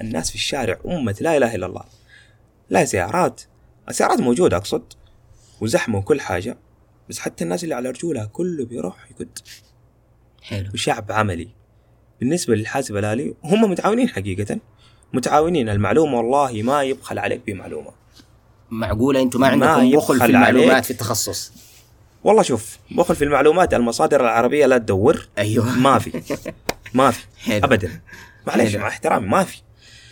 [0.00, 1.84] الناس في الشارع أمة لا إله إلا الله.
[2.70, 3.40] لا سيارات
[3.88, 4.92] السيارات موجودة أقصد.
[5.60, 6.58] وزحمة وكل حاجة.
[7.08, 9.38] بس حتى الناس اللي على رجولها كله بيروح يقد.
[10.42, 10.70] حلو.
[10.74, 11.48] وشعب عملي.
[12.20, 14.58] بالنسبة للحاسب الآلي هم متعاونين حقيقة.
[15.12, 15.68] متعاونين.
[15.68, 17.90] المعلومة والله ما يبخل عليك بمعلومة.
[18.70, 20.84] معقولة؟ أنتم ما عندكم بخل في المعلومات.
[20.84, 21.52] في التخصص.
[22.28, 25.28] والله شوف بخل في المعلومات المصادر العربية لا تدور.
[25.38, 25.78] أيوه.
[25.78, 26.22] ما في.
[26.94, 27.24] ما في.
[27.64, 28.00] ابدا.
[28.46, 28.74] معليش.
[28.76, 29.62] مع احترامي ما في.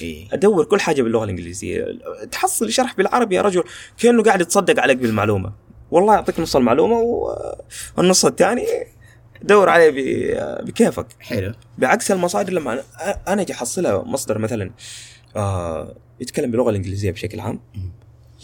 [0.01, 0.29] إيه.
[0.33, 1.85] أدور كل حاجة باللغة الإنجليزية.
[2.33, 3.65] تحصل شرح بالعربي يا رجل
[3.99, 5.53] كأنه قاعد يتصدق عليك بالمعلومة.
[5.91, 6.97] والله يعطيك نص المعلومة
[7.97, 8.67] والنص الثاني
[9.43, 11.07] دور عليه ب- بكيفك.
[11.21, 11.53] حلو.
[11.79, 14.71] بعكس المصادر لما أنا- أنا أجي أحصلها مصدر مثلا
[15.37, 17.61] آه يتكلم باللغة الإنجليزية بشكل عام.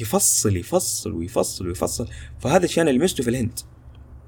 [0.02, 2.08] يفصل يفصل ويفصل ويفصل.
[2.40, 3.58] فهذا الشيء أنا لمسته في الهند.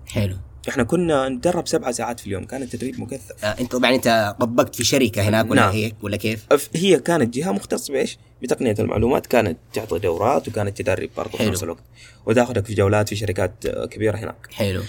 [0.06, 0.36] حلو.
[0.68, 2.44] إحنا كنا ندرب سبعة ساعات في اليوم.
[2.44, 3.44] كان التدريب مكثف.
[3.44, 5.72] آه أنت طبعا أنت طبقت في شركة هناك ولا نعم.
[5.72, 9.26] هيك ولا كيف؟ هي كانت جهة مختصة بإيش؟ بتقنية المعلومات.
[9.26, 11.50] كانت تعطي دورات وكانت تدرب برضه في.
[11.50, 11.82] نفس الوقت.
[12.26, 14.48] وتأخذك في جولات في شركات آه، كبيرة هناك.
[14.52, 14.82] حلو.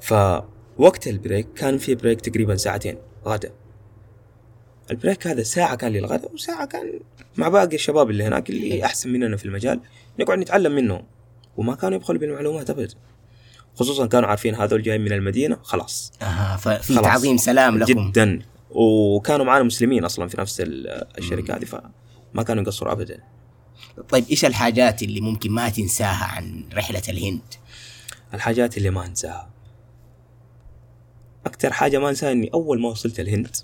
[0.00, 2.96] فوقت ال break كان في break تقريبا ساعتين.
[3.26, 3.52] غدا
[4.90, 7.00] ال break هذا ساعة كان للغداء وساعة كان
[7.36, 9.80] مع باقي الشباب اللي هناك اللي أحسن مننا في المجال
[10.20, 11.02] نقعد نتعلم منهم.
[11.56, 12.94] وما كانوا يبخلوا بالمعلومات أبدا
[13.76, 16.12] خصوصا كانوا عارفين هذول جايين من المدينة خلاص.
[16.22, 16.94] أها ففي.
[16.94, 18.10] تعظيم سلام لكم.
[18.10, 18.42] جدا.
[18.70, 23.18] وكانوا معانا مسلمين أصلا في نفس ال- الشركة هذه فما كانوا يقصروا أبدا.
[24.08, 27.40] طيب إيش الحاجات اللي ممكن ما تنساها عن رحلة الهند؟
[28.34, 29.50] الحاجات اللي ما أنساها.
[31.46, 33.56] أكثر حاجة ما أنساها إني أول ما وصلت الهند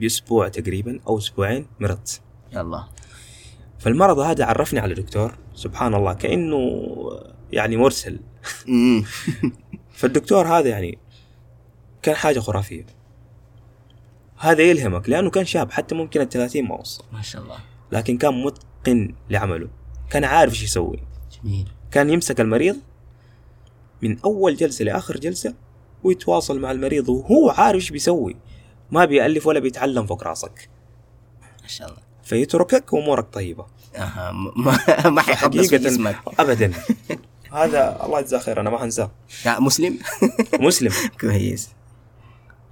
[0.00, 2.20] بأسبوع تقريبا أو أسبوعين مرضت.
[2.52, 2.84] يلا.
[3.78, 6.70] فالمرض هذا عرفني على دكتور سبحان الله كأنه
[7.52, 8.20] يعني مرسل.
[9.98, 10.98] فالدكتور هذا يعني
[12.02, 12.86] كان حاجة خرافية.
[14.38, 17.04] هذا يلهمك لأنه كان شاب حتى ممكن ال 30 ما وصل.
[17.12, 17.58] ما شاء الله.
[17.92, 19.68] لكن كان متقن لعمله.
[20.10, 21.00] كان عارف إيش يسوي.
[21.42, 21.68] جميل.
[21.90, 22.76] كان يمسك المريض
[24.02, 25.54] من أول جلسة لآخر جلسة
[26.04, 28.36] ويتواصل مع المريض وهو عارف إيش بيسوي.
[28.90, 30.68] ما بيألف ولا بيتعلم فوق راسك.
[31.62, 32.02] ما شاء الله.
[32.24, 33.66] فيتركك وأمورك طيبة.
[33.96, 36.72] أها ما ما جسمك ابدا.
[37.52, 39.10] هذا الله يجزاه خير أنا ما حنساه.
[39.44, 39.98] لا مسلم؟
[40.66, 40.92] مسلم.
[41.20, 41.68] كويس.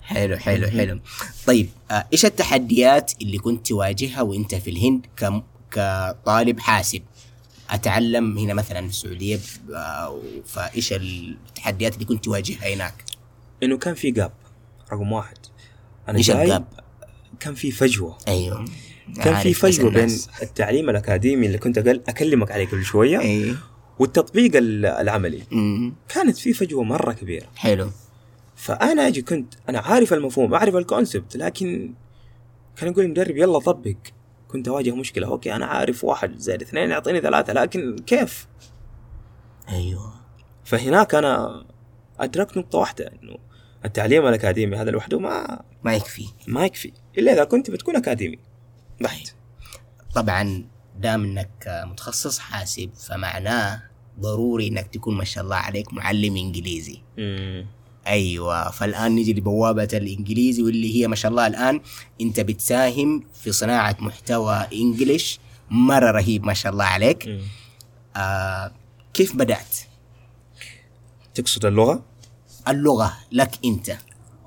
[0.02, 1.00] حلو حلو حلو.
[1.46, 7.02] طيب آه، إيش التحديات اللي كنت تواجهها وأنت في الهند كم كطالب حاسب؟
[7.70, 9.38] أتعلم هنا مثلا في السعودية
[9.74, 13.04] آه، فإيش التحديات اللي كنت تواجهها هناك؟
[13.62, 14.32] إنه كان في جاب
[14.92, 15.38] رقم واحد.
[16.08, 16.64] أنا جاي؟
[17.40, 18.18] كان في فجوة.
[18.28, 18.64] أيوه.
[19.24, 20.08] كان في فجوة بين.
[20.42, 23.54] التعليم الأكاديمي اللي كنت أكلمك عليه كل شوية إي.
[23.98, 25.42] والتطبيق ال- العملي.
[25.52, 27.46] أمم، كانت في فجوة مرة كبيرة.
[27.56, 27.90] حلو.
[28.56, 31.94] فأنا أجي كنت أنا عارف المفهوم أعرف الكونسبت لكن
[32.76, 33.94] كان يقول المدرب يلا طبق.
[34.48, 35.26] كنت أواجه مشكلة.
[35.26, 38.46] أوكي أنا عارف واحد زائد اثنين يعطيني ثلاثة لكن كيف؟
[39.68, 40.12] أيوه.
[40.64, 41.64] فهناك أنا
[42.20, 43.36] أدركت نقطة واحدة إنه
[43.84, 46.26] التعليم الأكاديمي هذا لوحده ما ما يكفي.
[46.46, 46.92] ما يكفي.
[47.18, 48.38] إلا إذا كنت بتكون أكاديمي.
[49.00, 49.34] بحت.
[50.14, 50.64] طبعا
[50.98, 53.82] دام إنك متخصص حاسب فمعناه
[54.20, 57.02] ضروري إنك تكون ما شاء الله عليك معلم إنجليزي.
[58.06, 58.70] أيوه.
[58.70, 61.80] فالآن نجي لبوابة الإنجليزي واللي هي ما شاء الله الآن
[62.20, 65.40] أنت بتساهم في صناعة محتوى English
[65.70, 67.40] مرة رهيب ما شاء الله عليك.
[68.16, 68.72] آه
[69.14, 69.76] كيف بدأت؟
[71.34, 72.04] تقصد اللغة؟
[72.68, 73.96] اللغة لك أنت.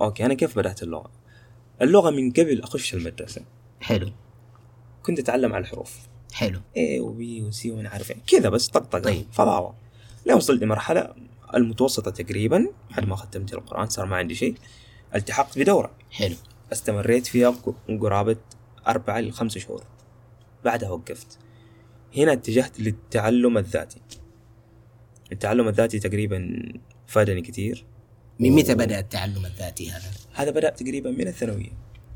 [0.01, 1.11] أوكي أنا كيف بدأت اللغة؟
[1.81, 3.41] اللغة من قبل أخش المدرسة.
[3.81, 4.11] حلو.
[5.03, 5.97] كنت أتعلم على الحروف.
[6.33, 6.61] حلو.
[6.77, 9.25] A و B و C وما عارف كذا بس طقطقه طيب.
[9.31, 9.75] فضاوة.
[10.25, 11.13] لين وصلت لمرحلة
[11.55, 14.55] المتوسطة تقريبا بعد ما ختمت القرآن صار ما عندي شيء.
[15.15, 15.91] التحقت بدورة.
[16.11, 16.35] حلو.
[16.73, 17.55] استمريت فيها
[18.01, 18.37] قرابة
[18.87, 19.83] أربعة لخمس شهور.
[20.65, 21.39] بعدها وقفت.
[22.17, 24.01] هنا اتجهت للتعلم الذاتي.
[25.31, 26.63] التعلم الذاتي تقريبا
[27.07, 27.85] فادني كثير.
[28.39, 31.71] من متى بدا التعلم الذاتي هذا؟ هذا بدأ تقريبا من الثانوية.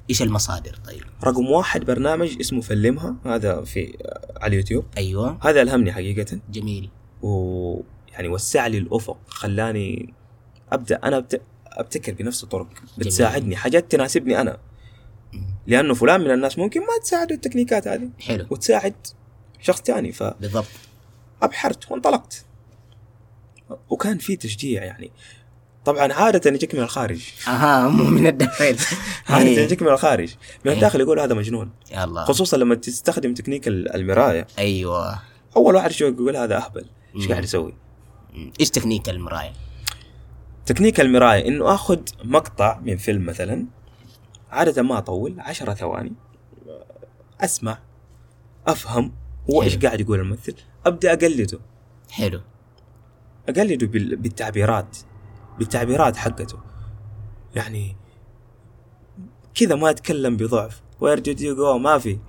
[0.09, 3.97] إيش المصادر طيب؟ رقم واحد برنامج اسمه فلمها هذا في
[4.41, 4.85] على اليوتيوب.
[4.97, 5.37] أيوه.
[5.41, 6.39] هذا ألهمني حقيقة.
[6.51, 6.89] جميل.
[7.21, 10.13] ويعني وسع لي الأفق خلاني
[10.71, 11.41] أبدأ أنا أبت...
[11.67, 14.57] أبتكر بنفس الطرق بتساعدني حاجات تناسبني أنا.
[15.67, 18.09] لأنه فلان من الناس ممكن ما تساعده التكنيكات هذه.
[18.19, 18.45] حلو.
[18.49, 18.95] وتساعد
[19.61, 20.65] شخص ثاني بالضبط.
[21.41, 22.45] فابحرت وانطلقت.
[23.89, 25.11] وكان في تشجيع يعني.
[25.85, 27.23] طبعا عادة يجيك من الخارج.
[27.47, 28.77] أها مو من الداخل.
[29.29, 29.59] عادة إيه.
[29.59, 30.35] يجيك من الخارج.
[30.65, 30.73] من إيه.
[30.77, 31.69] الداخل يقول هذا مجنون.
[31.91, 34.47] يا الله خصوصا لما تستخدم تكنيك ال- المراية.
[34.59, 35.19] أيوه.
[35.55, 36.85] أول واحد يشوف يقول هذا أهبل.
[37.15, 37.27] إيش.
[37.27, 37.73] قاعد يسوي.
[38.59, 39.53] إيش تكنيك المراية؟
[40.65, 43.65] تكنيك المراية إنه آخذ مقطع من فيلم مثلا
[44.51, 46.13] عادة ما أطول عشرة ثواني.
[47.41, 47.77] أسمع
[48.67, 49.11] أفهم
[49.51, 49.77] هو إيش.
[49.77, 50.53] قاعد يقول الممثل
[50.85, 51.59] أبدأ أقلده.
[52.11, 52.41] حلو.
[53.49, 54.97] أقلده بال- بالتعبيرات.
[55.59, 56.59] بالتعبيرات حقته.
[57.55, 57.95] يعني
[59.55, 60.81] كذا ما اتكلم بضعف.
[60.99, 62.19] where did you go ما في.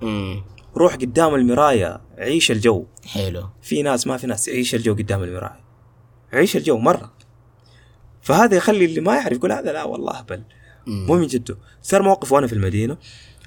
[0.77, 2.85] روح قدام المراية عيش الجو.
[3.05, 3.49] حلو.
[3.61, 5.59] في ناس ما في ناس عيش الجو قدام المراية
[6.33, 7.13] عيش الجو مرة.
[8.21, 10.25] فهذا يخلي اللي ما يعرف يقول هذا لا والله
[10.87, 11.05] مم.
[11.05, 12.97] مو من جده صار موقف وأنا في المدينة.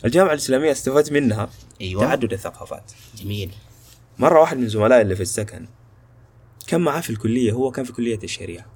[0.04, 2.04] الجامعة الإسلامية استفدت منها أيوه.
[2.06, 2.92] تعدد الثقافات.
[3.16, 3.50] جميل.
[4.18, 5.66] مرة واحد من زملائي اللي في السكن
[6.66, 8.66] كان معاه في الكلية هو كان في كلية الشريعة.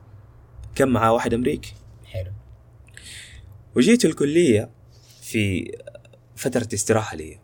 [0.79, 2.31] كان معاه واحد أمريكي؟ حلو.
[3.77, 4.71] وجيت الكلية
[5.23, 5.73] في
[6.37, 7.41] فترة استراحة لي.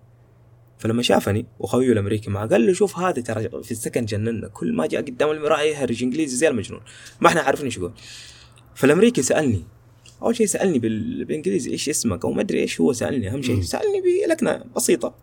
[0.79, 4.87] فلما شافني وخويه الأمريكي معه قال له شوف هذا ترى في السكن جننا كل ما
[4.87, 6.81] جاء قدام المرايه يهرج إنجليزي زي المجنون.
[7.20, 7.92] ما إحنا عارفين إيش يقول.
[8.75, 9.64] فالأمريكي سألني
[10.23, 11.25] أول شيء سألني بال...
[11.25, 13.62] بالإنجليزي إيش اسمك؟ أو ما أدري إيش هو سألني أهم شيء.
[13.62, 15.14] سألني بلكنه بسيطة.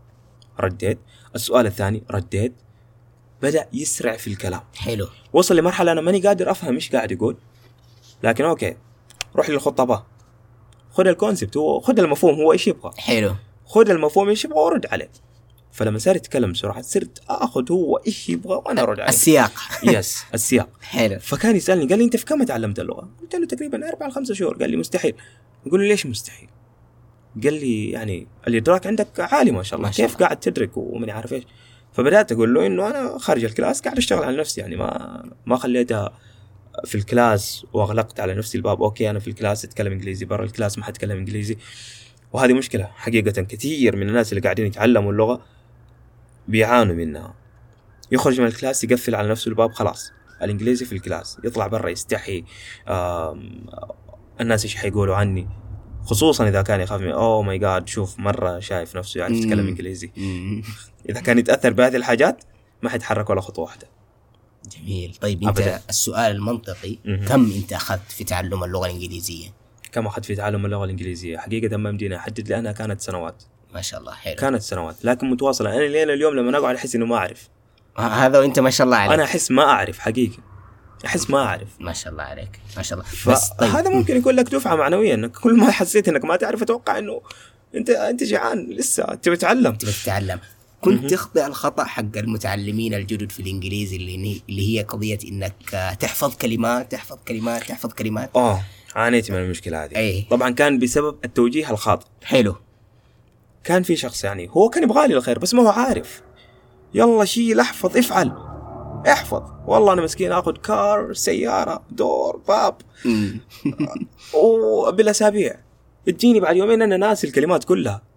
[0.59, 0.99] رديت.
[1.35, 2.53] السؤال الثاني رديت.
[3.41, 4.61] بدأ يسرع في الكلام.
[4.75, 5.07] حلو.
[5.33, 7.37] وصل لمرحلة أنا ماني قادر أفهم إيش قاعد يقول.
[8.23, 8.75] لكن أوكي
[9.35, 10.05] روح للخطباء.
[10.91, 12.91] خذ ال concept هو خذ المفهوم هو إيش يبغى.
[12.97, 13.35] حلو.
[13.65, 15.11] خذ المفهوم إيش يبغى ورد عليه.
[15.71, 19.09] فلما صار يتكلم بسرعة صرت آخذ هو إيش يبغى وأنا أرد عليه.
[19.09, 19.51] السياق.
[19.83, 20.69] yes السياق.
[20.81, 21.19] حلو.
[21.19, 24.57] فكان يسألني قال لي أنت في كم تعلمت اللغة؟ قلت له تقريبا أربع خمسة شهور.
[24.57, 25.15] قال لي مستحيل.
[25.65, 26.49] يقول لي ليش مستحيل؟
[27.43, 29.87] قال لي يعني الإدراك عندك عالي ما شاء الله.
[29.87, 30.25] ما شاء كيف الله.
[30.25, 31.43] قاعد تدرك وماني عارف إيش؟
[31.93, 35.57] فبدأت أقول له إنه أنا خارج ال class قاعد أشتغل على نفسي يعني ما ما
[35.57, 36.13] خليتها
[36.85, 38.81] في ال class واغلقت على نفسي الباب.
[38.81, 41.57] أوكي أنا في ال class أتكلم إنجليزي برا ال class ما حتكلم إنجليزي.
[42.33, 43.41] وهذه مشكلة حقيقة.
[43.41, 45.41] كثير من الناس اللي قاعدين يتعلموا اللغة
[46.47, 47.33] بيعانوا منها.
[48.11, 50.11] يخرج من ال class يقفل على نفسه الباب خلاص.
[50.41, 52.43] الإنجليزي في ال class يطلع برا يستحي.
[54.41, 55.47] الناس إيش حيقولوا عني؟
[56.05, 59.67] خصوصا إذا كان يخاف من oh my God شوف مرة شايف نفسه يعرف يتكلم.
[59.67, 60.11] إنجليزي.
[61.09, 62.43] إذا كان يتأثر بهذه الحاجات
[62.81, 63.87] ما حيتحرك ولا خطوة واحدة.
[64.69, 65.17] جميل.
[65.21, 65.81] طيب انت أبداً.
[65.89, 67.25] السؤال المنطقي مهم.
[67.25, 69.53] كم انت أخذت في تعلم اللغة الإنجليزية؟
[69.91, 73.43] كم أخذت في تعلم اللغة الإنجليزية؟ حقيقة ما يمديني أحدد لأنها كانت سنوات.
[73.73, 74.35] ما شاء الله حلو.
[74.35, 75.75] كانت سنوات لكن متواصلة.
[75.75, 77.49] أنا لين اليوم لما اقعد أحس إنه ما أعرف.
[77.97, 79.13] هذا وأنت ما شاء الله عليك.
[79.13, 80.37] أنا أحس ما أعرف حقيقي
[81.05, 81.67] أحس ما أعرف.
[81.79, 83.11] ما شاء الله عليك ما شاء الله.
[83.27, 83.69] بس طيب.
[83.69, 87.21] فهذا ممكن يكون لك دفعة معنويه إنك كل ما حسيت إنك ما تعرف أتوقع إنه
[87.75, 89.75] أنت أنت جيعان لسه تبي تتعلم.
[89.75, 90.39] تبي تتعلم.
[90.81, 96.35] كنت تخطئ الخطأ حق المتعلمين الجدد في الإنجليزي اللي اللي هي قضية إنك آه، تحفظ
[96.35, 98.29] كلمات تحفظ كلمات تحفظ كلمات.
[98.35, 98.61] آه
[98.95, 99.95] عانيت من المشكلة هذه.
[99.95, 100.25] أي.
[100.29, 102.05] طبعا كان بسبب التوجيه الخاطئ.
[102.23, 102.55] حلو.
[103.63, 106.21] كان في شخص يعني هو كان يبغى لي الخير بس ما هو عارف.
[106.93, 108.31] يلا شيل احفظ افعل.
[109.07, 109.43] احفظ.
[109.67, 112.75] والله أنا مسكين آخذ كار سيارة دور باب.
[114.43, 115.55] وبالأسابيع.
[116.05, 118.10] تجيني بعد يومين أنا ناسي الكلمات كلها.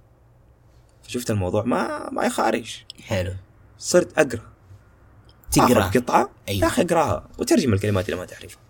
[1.04, 2.76] فشفت الموضوع ما ما يخارج.
[3.02, 3.32] حلو.
[3.78, 4.40] صرت أقرأ.
[5.50, 5.82] تقرأ.
[5.82, 6.30] قطعة.
[6.48, 6.62] أيوة.
[6.62, 7.28] يا أخي أقرأها.
[7.38, 8.60] وترجم الكلمات اللي ما تعرفها.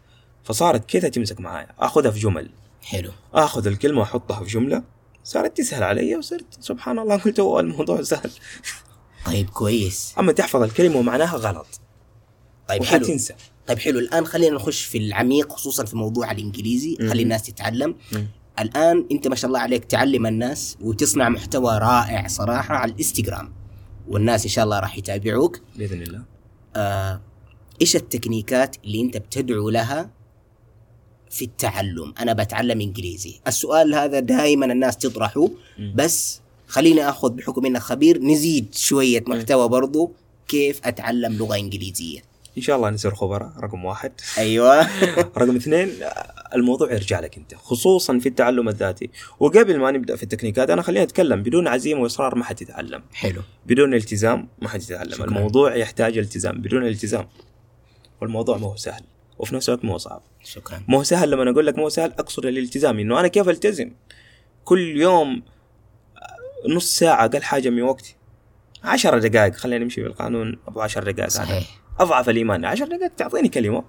[0.45, 1.69] فصارت كذا تمسك معايا.
[1.79, 2.51] آخذها في جمل.
[2.83, 3.11] حلو.
[3.35, 4.83] آخذ الكلمة وأحطها في جملة.
[5.25, 8.31] صارت تسهل علي وصرت سبحان الله قلت هو الموضوع سهل.
[9.27, 10.15] طيب كويس.
[10.19, 11.67] أما تحفظ الكلمة ومعناها غلط.
[12.69, 13.01] طيب حلو.
[13.03, 13.35] وحتنسى
[13.67, 13.99] طيب حلو.
[13.99, 16.97] الآن خلينا نخش في العميق خصوصا في موضوع الإنجليزي.
[16.97, 17.95] خلي الناس تتعلم.
[18.59, 23.53] الآن أنت ما شاء الله عليك تعلم الناس وتصنع محتوى رائع صراحة على الإنستغرام.
[24.09, 25.61] والناس إن شاء الله راح يتابعوك.
[25.77, 26.23] بإذن الله.
[26.77, 27.21] آه
[27.81, 30.11] إيش التكنيكات اللي أنت بتدعو لها
[31.31, 33.41] في التعلم؟ أنا بتعلم إنجليزي.
[33.47, 35.49] السؤال هذا دائما الناس تطرحه.
[35.95, 40.13] بس خليني آخذ بحكم انك خبير نزيد شوية محتوى برضو
[40.49, 42.34] كيف أتعلم لغة إنجليزية.
[42.57, 44.13] إن شاء الله نصير خبراء رقم واحد.
[44.39, 44.81] أيوه.
[45.39, 45.93] رقم اثنين
[46.55, 49.11] الموضوع يرجع لك أنت خصوصا في التعلم الذاتي.
[49.41, 53.43] وقبل ما نبدأ في التكنيكات أنا خلينا نتكلم بدون عزيمة وإصرار ما حتتعلم حلو.
[53.67, 55.25] بدون التزام ما حتتعلم شكراً.
[55.25, 56.61] الموضوع يحتاج التزام.
[56.61, 57.29] بدون التزام
[58.21, 59.03] والموضوع ما هو سهل.
[59.39, 60.23] وفي نفس الوقت ما هو صعب.
[60.45, 60.83] شكرا.
[60.89, 62.99] ما هو سهل لما أقول لك ما هو سهل أقصد الالتزام.
[62.99, 63.91] إنه أنا كيف ألتزم؟
[64.65, 65.43] كل يوم
[66.69, 68.17] نص ساعة أقل حاجة من وقتي.
[68.85, 71.33] عشر دقائق خلينا نمشي بالقانون أبو عشر دقائق.
[71.33, 71.45] هذا.
[71.45, 71.84] صحيح.
[72.01, 73.85] أضعف الإيمان عشر دقائق تعطيني كلمة.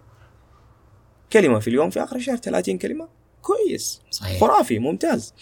[1.34, 3.08] كلمة في اليوم في آخر الشهر 30 كلمة.
[3.42, 4.02] كويس.
[4.12, 4.42] صحيح.
[4.42, 5.34] خرافي ممتاز.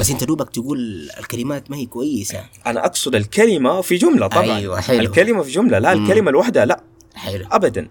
[0.00, 2.44] بس أنت دوبك تقول الكلمات ما هي كويسة.
[2.66, 4.56] أنا أقصد الكلمة في جملة طبعا.
[4.56, 4.98] أيوة، حلو.
[5.00, 6.04] الكلمة في جملة لا مم.
[6.04, 6.84] الكلمة الواحدة لا.
[7.14, 7.46] حلو.
[7.52, 7.88] ابدا.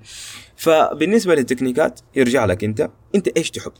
[0.56, 3.72] فبالنسبة للتكنيكات يرجع لك أنت أنت إيش تحب؟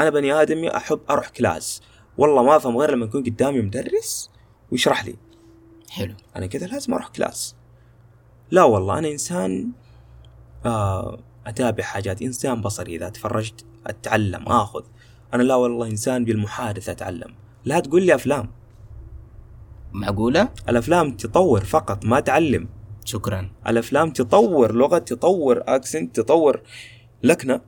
[0.00, 1.82] أنا بني آدمي أحب أروح class.
[2.18, 4.30] والله ما أفهم غير لما يكون قدامي مدرس
[4.72, 5.14] ويشرح لي.
[5.90, 6.14] حلو.
[6.36, 7.54] أنا كذا لازم أروح كلاس.
[8.54, 9.70] لا والله أنا إنسان
[10.66, 14.82] آه أتابع حاجات إنسان بصري إذا تفرجت أتعلم آخذ.
[15.34, 17.34] أنا لا والله إنسان بالمحادثة أتعلم.
[17.64, 18.50] لا تقول لي أفلام.
[19.92, 22.68] معقولة؟ الأفلام تطور فقط ما تعلم.
[23.04, 23.50] شكرا.
[23.66, 26.60] الأفلام تطور لغة تطور accent تطور.
[27.22, 27.60] لكنه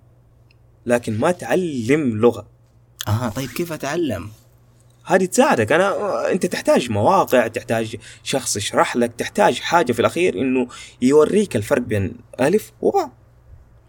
[0.87, 2.47] لكن ما تعلم لغة.
[3.09, 4.29] آه طيب كيف أتعلم؟
[5.07, 5.73] هذه تساعدك.
[5.73, 10.67] أنا أنت تحتاج مواقع تحتاج شخص يشرح لك تحتاج حاجة في الأخير إنه
[11.03, 13.11] يوريك الفرق بين ألف وباء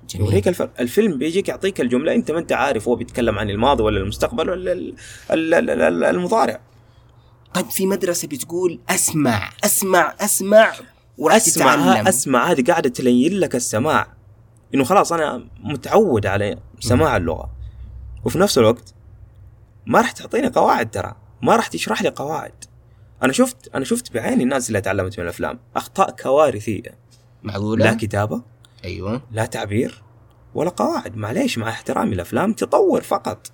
[0.10, 0.25] جميل.
[0.25, 2.13] يوريك الفرق الفيلم بيجيك يعطيك الجملة.
[2.13, 4.95] أنت ما أنت عارف هو بيتكلم عن الماضي ولا المستقبل ولا ال-
[5.32, 6.60] ال- ال- ال- المضارع.
[7.53, 10.73] طيب في مدرسة بتقول أسمع أسمع أسمع
[11.17, 12.08] وراح أسمع تتعلم.
[12.08, 12.51] أسمع.
[12.51, 14.08] هذه قاعدة تلين لك السماع.
[14.75, 17.49] إنه خلاص أنا متعود على سماع اللغة.
[18.25, 18.93] وفي نفس الوقت
[19.88, 21.15] ما راح تعطيني قواعد ترى.
[21.41, 22.63] ما راح تشرح لي قواعد.
[23.23, 25.60] أنا شفت أنا شفت بعيني الناس اللي تعلمت من الأفلام.
[25.76, 26.97] أخطاء كوارثية.
[27.43, 28.42] معقولة؟ لا كتابة.
[28.85, 29.21] أيوه.
[29.31, 30.04] لا تعبير.
[30.56, 31.15] ولا قواعد.
[31.17, 32.54] معليش مع احترامي الأفلام.
[32.54, 33.52] تطور فقط.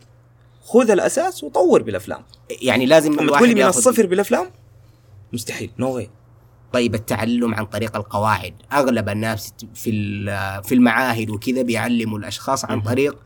[0.61, 2.23] خذ الأساس وطور بالأفلام.
[2.61, 4.51] يعني لازم أما الواحد تقول لي من الصفر بالأفلام؟
[5.33, 5.71] مستحيل.
[5.79, 6.05] no no
[6.73, 8.53] طيب التعلم عن طريق القواعد.
[8.73, 12.81] أغلب الناس في ال- في المعاهد وكذا بيعلموا الأشخاص عن.
[12.81, 13.17] طريق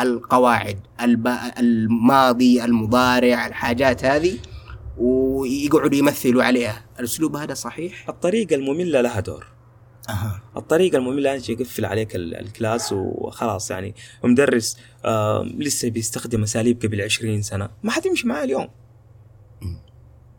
[0.00, 1.28] القواعد الب...
[1.58, 4.38] الماضي المضارع الحاجات هذه
[4.98, 6.84] ويقعدوا يمثلوا عليها.
[7.00, 9.46] الأسلوب هذا صحيح؟ الطريقة المملة لها دور.
[10.08, 10.42] أها.
[10.56, 13.94] الطريقة المملة أنت يقفل عليك ال- class وخلاص يعني.
[14.24, 17.68] مدرس آه لسه بيستخدم أساليب قبل عشرين سنة.
[17.82, 18.68] ما حتمشي معاه اليوم.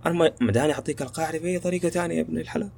[0.06, 2.70] أنا ما- مداني أعطيك القاعدة بأي طريقة تانية يا ابن الحلال.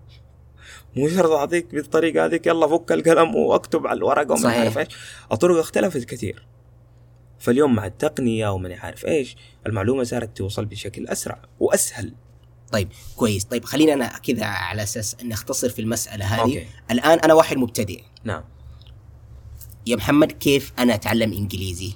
[0.96, 4.50] مو شرط أعطيك بالطريقة هذيك يلا فك القلم وأكتب على الورقة وما.
[4.50, 4.88] عارف إيش.
[5.32, 6.48] الطرق اختلفت كثير.
[7.40, 9.36] فاليوم مع التقنية وماني عارف إيش
[9.68, 12.14] المعلومة صارت توصل بشكل أسرع وأسهل.
[12.72, 13.44] طيب كويس.
[13.44, 16.42] طيب خلينا أنا كذا على أساس نختصر في المسألة هذه.
[16.42, 16.66] أوكي.
[16.92, 18.04] الآن أنا واحد مبتدئ.
[18.24, 18.44] نعم.
[19.86, 21.94] يا محمد كيف أنا أتعلم إنجليزي؟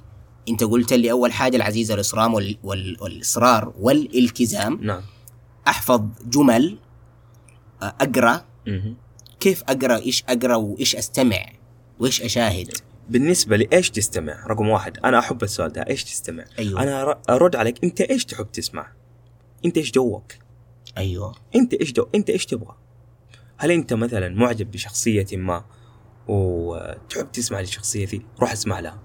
[0.49, 2.57] أنت قلت لي أول حاجة العزيزه الاصرام وال...
[2.63, 2.97] وال...
[3.01, 4.79] والإصرار والإلتزام.
[4.81, 5.01] نعم.
[5.67, 6.77] أحفظ جمل
[7.81, 8.45] أقرأ.
[8.67, 8.95] مهم.
[9.39, 11.45] كيف أقرأ؟ إيش أقرأ؟ وإيش أستمع؟
[11.99, 12.77] وإيش أشاهد؟
[13.11, 16.83] بالنسبة لإيش تستمع؟ رقم واحد أنا أحب السؤال ده إيش تستمع؟ أيوة.
[16.83, 18.87] أنا أرد عليك أنت إيش تحب تسمع؟
[19.65, 20.33] أنت إيش جوك؟
[20.97, 21.35] أيوه.
[21.55, 22.75] أنت إيش جو أنت إيش تبغى؟
[23.57, 25.65] هل أنت مثلا معجب بشخصية ما
[26.27, 28.99] وتحب تسمع للشخصيه ذي؟ روح اسمع لها.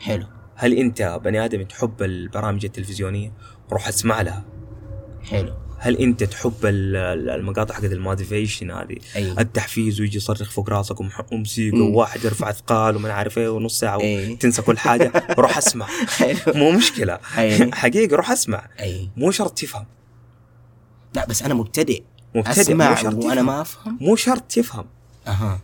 [0.00, 0.26] حلو.
[0.54, 3.32] هل أنت بني آدم تحب البرامج التلفزيونية؟
[3.72, 4.44] روح اسمع لها.
[5.22, 5.54] حلو.
[5.84, 9.40] هل انت تحب ال- ال- المقاطع حقت الموتيفيشن هذه؟ أيوة.
[9.40, 10.96] التحفيز ويجي يصرخ فوق راسك
[11.32, 11.78] وموسيقى.
[11.80, 14.32] وواحد يرفع اثقال وما عارف إيه ونص ساعة إيه.
[14.32, 15.12] وتنسى كل حاجة.
[15.38, 15.86] روح اسمع.
[16.46, 17.18] مو مشكلة.
[17.38, 17.72] أي.
[17.72, 18.66] حقيقة روح اسمع.
[18.80, 19.10] أي.
[19.16, 19.86] مو شرط تفهم.
[21.14, 22.02] لا بس أنا مبتدئ.
[22.34, 22.60] مبتدئ.
[22.60, 23.42] أسمع مو شرط وأنا.
[23.42, 23.98] ما أفهم.
[24.00, 24.84] مو شرط تفهم.
[25.26, 25.60] أها.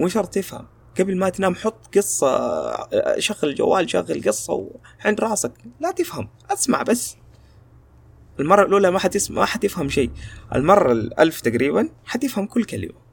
[0.00, 0.66] مو شرط تفهم.
[0.98, 4.52] قبل ما تنام حط قصة شغل الجوال شغل قصة
[5.04, 5.52] وعند راسك.
[5.80, 6.28] لا تفهم.
[6.50, 7.16] اسمع بس.
[8.40, 10.10] المرة الأولى ما حتسمع ما حتفهم شيء.
[10.54, 13.10] المرة الألف تقريبا حتفهم كل كلمة.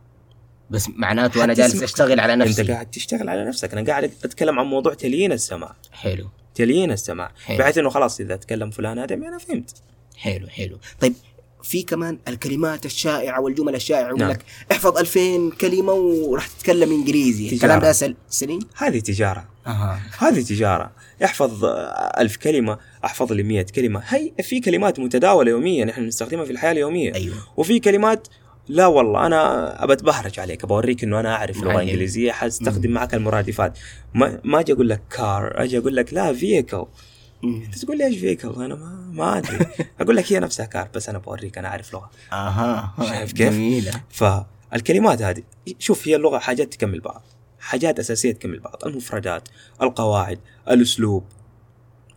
[0.70, 2.61] بس معناته أنا جالس أشتغل على نفسي.
[2.61, 3.74] أنت قاعد تشتغل على نفسك.
[3.74, 6.30] أنا قاعد أتكلم عن موضوع تليين السمع حلو.
[6.55, 7.57] تليين السمع حلو.
[7.57, 9.76] بحيث إنه خلاص إذا تكلم فلان آدمي أنا فهمت.
[10.18, 10.78] حلو حلو.
[10.99, 11.13] طيب
[11.63, 14.30] في كمان الكلمات الشائعة والجمل الشائعة يقول نعم.
[14.30, 17.47] لك احفظ 2000 كلمة وراح تتكلم إنجليزي.
[17.47, 17.55] تجارة.
[17.55, 18.15] الكلام ده سل...
[18.30, 19.47] سليم؟ هذه تجارة.
[19.68, 20.01] أها.
[20.18, 20.91] هذه تجارة.
[21.24, 21.65] احفظ
[22.18, 22.78] ألف كلمة.
[23.08, 24.03] أحفظ لي مية كلمة.
[24.08, 27.16] هي في كلمات متداولة يوميا نحن نستخدمها في الحياة اليومية.
[27.16, 27.36] أيوه.
[27.58, 28.28] وفي كلمات
[28.68, 31.82] لا والله أنا ابى اتبهرج عليك ابى اوريك إنه أنا أعرف لغة.
[31.82, 33.78] إنجليزية حستخدم معك المرادفات.
[34.14, 36.86] ما ما أجي أقول لك كار أجي أقول لك لا فيكل.
[37.43, 39.58] أنت تقول لي إيش فيكل أنا ما ما أدري.
[40.01, 42.10] أقول لك هي نفسها كار بس أنا بوريك أنا أعرف لغة.
[42.34, 43.91] أها شايف كيف؟ جميلة.
[44.10, 45.43] فالكلمات هذه
[45.80, 47.24] شوف هي اللغة حاجات تكمل بعض
[47.60, 49.49] حاجات أساسية تكمل بعض المفردات
[49.82, 50.39] القواعد
[50.70, 51.24] الأسلوب.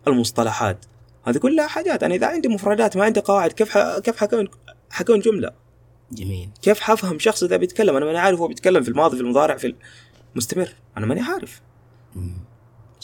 [0.07, 0.85] المصطلحات.
[1.25, 2.03] هذه كلها حاجات.
[2.03, 3.99] أنا إذا عندي مفردات ما عندي قواعد كيف ح...
[3.99, 4.49] كيف حكون
[4.91, 5.51] حكون جملة؟
[6.13, 6.51] جميل.
[6.63, 9.75] كيف حفهم شخص إذا بيتكلم؟ أنا ماني عارف هو بيتكلم في الماضي في المضارع في
[10.33, 11.61] المستمر أنا ماني عارف.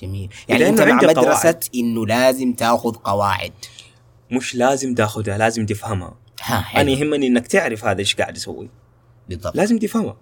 [0.02, 0.32] جميل.
[0.48, 1.64] يعني أنت مع قواعد.
[1.74, 3.52] إنه لازم تاخذ قواعد.
[4.30, 6.16] مش لازم تاخذها لازم تفهمها.
[6.76, 8.70] أنا يهمني إنك تعرف هذا إيش قاعد يسوي.
[9.28, 9.56] بالضبط.
[9.56, 10.16] لازم تفهمها.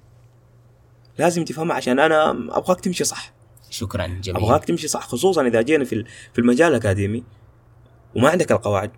[1.19, 3.34] لازم تفهمها عشان أنا أبغاك تمشي صح.
[3.75, 4.37] شكرا جميل.
[4.37, 7.25] أبغاك تمشي صح خصوصا إذا جينا في في المجال الأكاديمي
[8.17, 8.91] وما عندك القواعد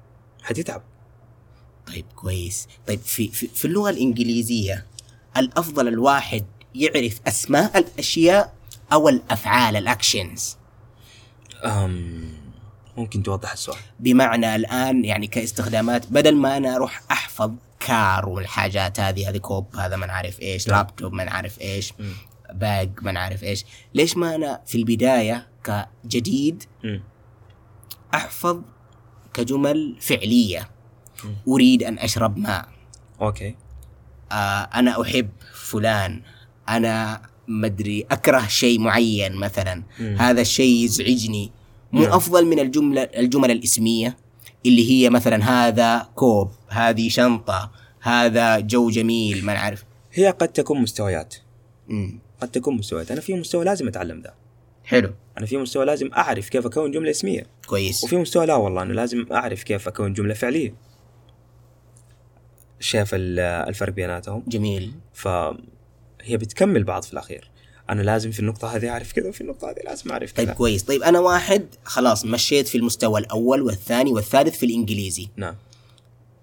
[0.42, 0.82] حتتعب.
[1.86, 2.68] طيب كويس.
[2.86, 4.86] طيب في, في, في اللغة الإنجليزية
[5.36, 8.54] الأفضل الواحد يعرف أسماء الأشياء
[8.92, 10.56] أو الأفعال ال actions؟
[11.64, 12.34] أم
[12.96, 13.78] ممكن توضح السؤال.
[14.00, 19.96] بمعنى الآن يعني كاستخدامات بدل ما أنا أروح أحفظ car والحاجات هذه هذه كوب هذا
[19.96, 20.76] ما نعرف إيش نعم.
[20.76, 21.92] لابتوب ما نعرف إيش
[22.58, 27.02] bag ما نعرف إيش ليش ما أنا في البداية كجديد مم.
[28.14, 28.60] أحفظ
[29.34, 30.70] كجمل فعلية
[31.24, 31.34] مم.
[31.48, 32.68] أريد أن أشرب ماء
[33.20, 33.54] أوكي
[34.32, 34.34] آه
[34.74, 36.22] أنا أحب فلان
[36.68, 40.16] أنا مدري أكره شيء معين مثلا مم.
[40.18, 41.52] هذا الشيء يزعجني
[41.92, 42.04] مو.
[42.04, 44.16] أفضل من الجملة الجمل الإسمية
[44.66, 50.82] اللي هي مثلا هذا كوب هذه شنطة هذا جو جميل ما نعرف هي قد تكون
[50.82, 51.34] مستويات
[51.88, 52.18] مم.
[52.40, 53.10] قد تكون مستويات.
[53.10, 54.34] أنا في مستوى لازم أتعلم ذا.
[54.84, 55.12] حلو.
[55.38, 57.46] أنا في مستوى لازم أعرف كيف أكون جملة اسمية.
[57.66, 58.04] كويس.
[58.04, 60.74] وفي مستوى لا والله أنا لازم أعرف كيف أكون جملة فعلية.
[62.80, 64.92] شايف ال- الفرق بيناتهم؟ جميل.
[65.14, 65.56] فهي
[66.36, 67.50] بتكمل بعض في الأخير.
[67.90, 70.82] أنا لازم في النقطة هذه أعرف كذا وفي النقطة هذه لازم أعرف طيب كذا كويس.
[70.82, 75.28] طيب أنا واحد خلاص مشيت في المستوى الأول والثاني والثالث في الإنجليزي.
[75.36, 75.54] نعم.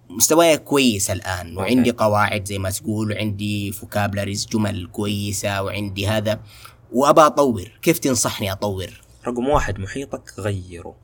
[0.09, 1.57] مستواي كويس الآن أوكي.
[1.73, 6.39] وعندي قواعد زي ما تقول وعندي vocabularies جمل كويسة وعندي هذا.
[6.91, 10.95] وأبى أطور كيف تنصحني أطور؟ رقم واحد محيطك غيره.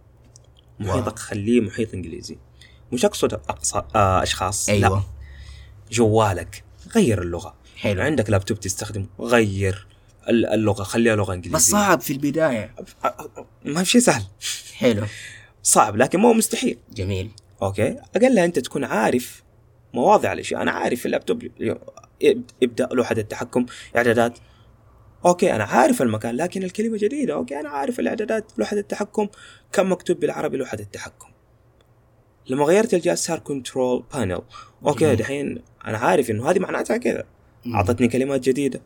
[0.80, 2.38] محيطك خليه محيط إنجليزي.
[2.92, 4.76] مش أقصد أقصى آه أشخاص لا.
[4.76, 5.04] أيوه.
[5.92, 6.64] جوالك
[6.96, 7.56] غير اللغة.
[7.78, 8.02] حلو.
[8.02, 9.88] عندك لابتوب تستخدمه غير
[10.30, 11.58] ال- اللغة خليها لغة إنجليزية.
[11.58, 12.76] بس صعب في البداية.
[13.66, 14.24] ما في شيء سهل.
[14.76, 15.06] حلو.
[15.64, 16.78] صعب لكن مو مستحيل.
[16.94, 17.32] جميل.
[17.62, 19.44] أوكي؟ اقلها أنت تكون عارف
[19.94, 20.62] مواضع الأشياء.
[20.62, 21.48] أنا عارف اللابتوب.
[22.62, 24.40] يبدأ لوحة التحكم إعدادات.
[25.26, 27.34] أوكي أنا عارف المكان لكن الكلمة جديدة.
[27.34, 29.28] أوكي أنا عارف الإعدادات لوحة التحكم.
[29.72, 31.28] كم مكتوب بالعربي لوحة التحكم؟
[32.50, 34.42] لما غيرت الجهاز صار control panel
[34.86, 35.16] okay.
[35.16, 37.24] دحين أنا عارف إنه هذه معناتها كذا.
[37.76, 38.82] أعطتني كلمات جديدة.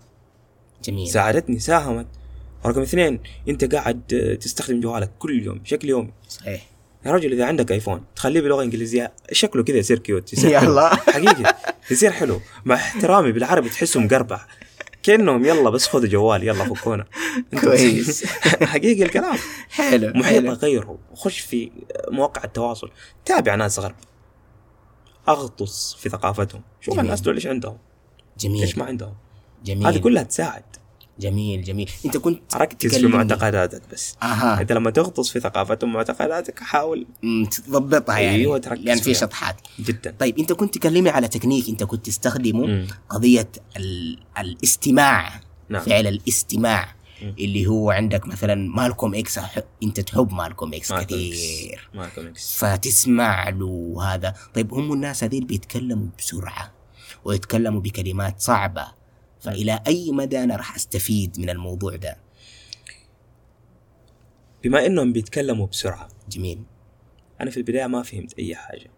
[0.83, 1.07] جميل.
[1.07, 2.07] ساعدتني ساهمت.
[2.65, 3.19] رقم اثنين
[3.49, 4.01] أنت قاعد
[4.41, 6.13] تستخدم جوالك كل يوم بشكل يومي.
[6.27, 6.72] صحيح.
[7.05, 10.61] يا رجل إذا عندك iPhone تخليه بلغة إنجليزية شكله كذا يصير cute يصير.
[10.61, 10.89] الله.
[11.13, 11.55] حقيقي.
[11.91, 12.41] يصير حلو.
[12.65, 14.45] مع احترامي بالعربي تحسه مقربع.
[15.03, 17.05] كأنهم يلا بس خذوا جوال يلا فكونا.
[17.61, 18.25] كويس.
[18.73, 19.37] حقيقي الكلام.
[19.69, 20.99] حلو محيط غيره.
[21.13, 21.71] خش في
[22.11, 22.91] مواقع التواصل.
[23.25, 23.95] تابع ناس غرب.
[25.29, 26.61] أغطس في ثقافتهم.
[26.81, 26.99] شوف.
[26.99, 27.77] الناس دول إيش عندهم.
[28.39, 28.61] جميل.
[28.61, 29.13] إيش ما عندهم.
[29.65, 29.87] جميل.
[29.87, 30.63] هذه كلها تساعد.
[31.19, 33.07] جميل جميل أنت كنت ركز في.
[33.07, 37.07] معتقداتك بس أها أنت لما تغطس في ثقافتهم ومعتقداتك حاول
[37.51, 39.13] تضبطها يعني أيوة، تركز لأن في فيها.
[39.13, 42.87] شطحات جدا طيب أنت كنت تكلمني على تكنيك أنت كنت تستخدمه مم.
[43.09, 44.17] قضية ال...
[44.39, 45.39] الاستماع
[45.69, 45.81] نعم.
[45.81, 47.35] فعل الاستماع مم.
[47.39, 51.05] اللي هو عندك مثلا مالكوم إكس أح- أنت تحب مالكوم إكس مالكوم.
[51.17, 56.71] كثير مالكوم إكس فتسمع له هذا طيب هم الناس هذيل بيتكلموا بسرعة
[57.25, 59.02] ويتكلموا بكلمات صعبة
[59.43, 62.17] فإلى أي مدى أنا راح أستفيد من الموضوع ده؟
[64.63, 66.63] بما إنهم بيتكلموا بسرعة جميل.
[67.41, 68.91] أنا في البداية ما فهمت أي حاجة.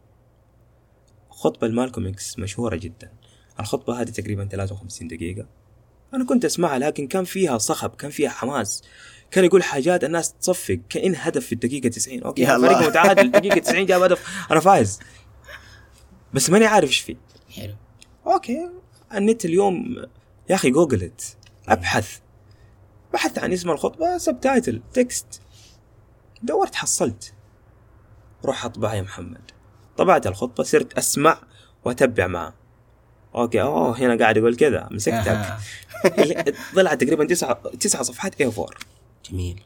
[1.30, 3.12] خطبة المالكوم إكس مشهورة جدا.
[3.60, 5.48] الخطبة هذه تقريبا 53 دقيقة.
[6.14, 8.84] أنا كنت أسمعها لكن كان فيها صخب كان فيها حماس.
[9.32, 12.88] كان يقول حاجات الناس تصفق كأن هدف في الدقيقة 90 okay يا الله.
[12.88, 14.48] متعادل الدقيقه 90 جاب هدف.
[14.52, 15.00] أنا فايز.
[16.34, 17.16] بس ماني عارف إيش فيه.
[17.56, 17.76] حلو.
[18.28, 18.70] okay.
[19.14, 20.06] النت اليوم
[20.50, 21.38] يا أخي جوجلت
[21.68, 22.20] أبحث.
[23.14, 25.42] بحثت عن اسم الخطبة subtitle text
[26.44, 27.34] دورت حصلت.
[28.46, 29.52] روح أطبع يا محمد.
[29.98, 31.38] طبعت الخطبة صرت أسمع
[31.86, 32.54] وأتبع معه.
[33.36, 35.58] okay أوه هنا قاعد يقول كذا مسكتك.
[36.76, 38.68] طلعت تقريبا تسعة تسعة صفحات A4
[39.32, 39.62] جميل.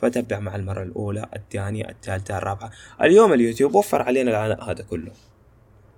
[0.00, 2.70] فتبع مع المرة الأولى الثانية الثالثة الرابعة.
[3.02, 5.12] اليوم اليوتيوب وفر علينا العناء هذا كله.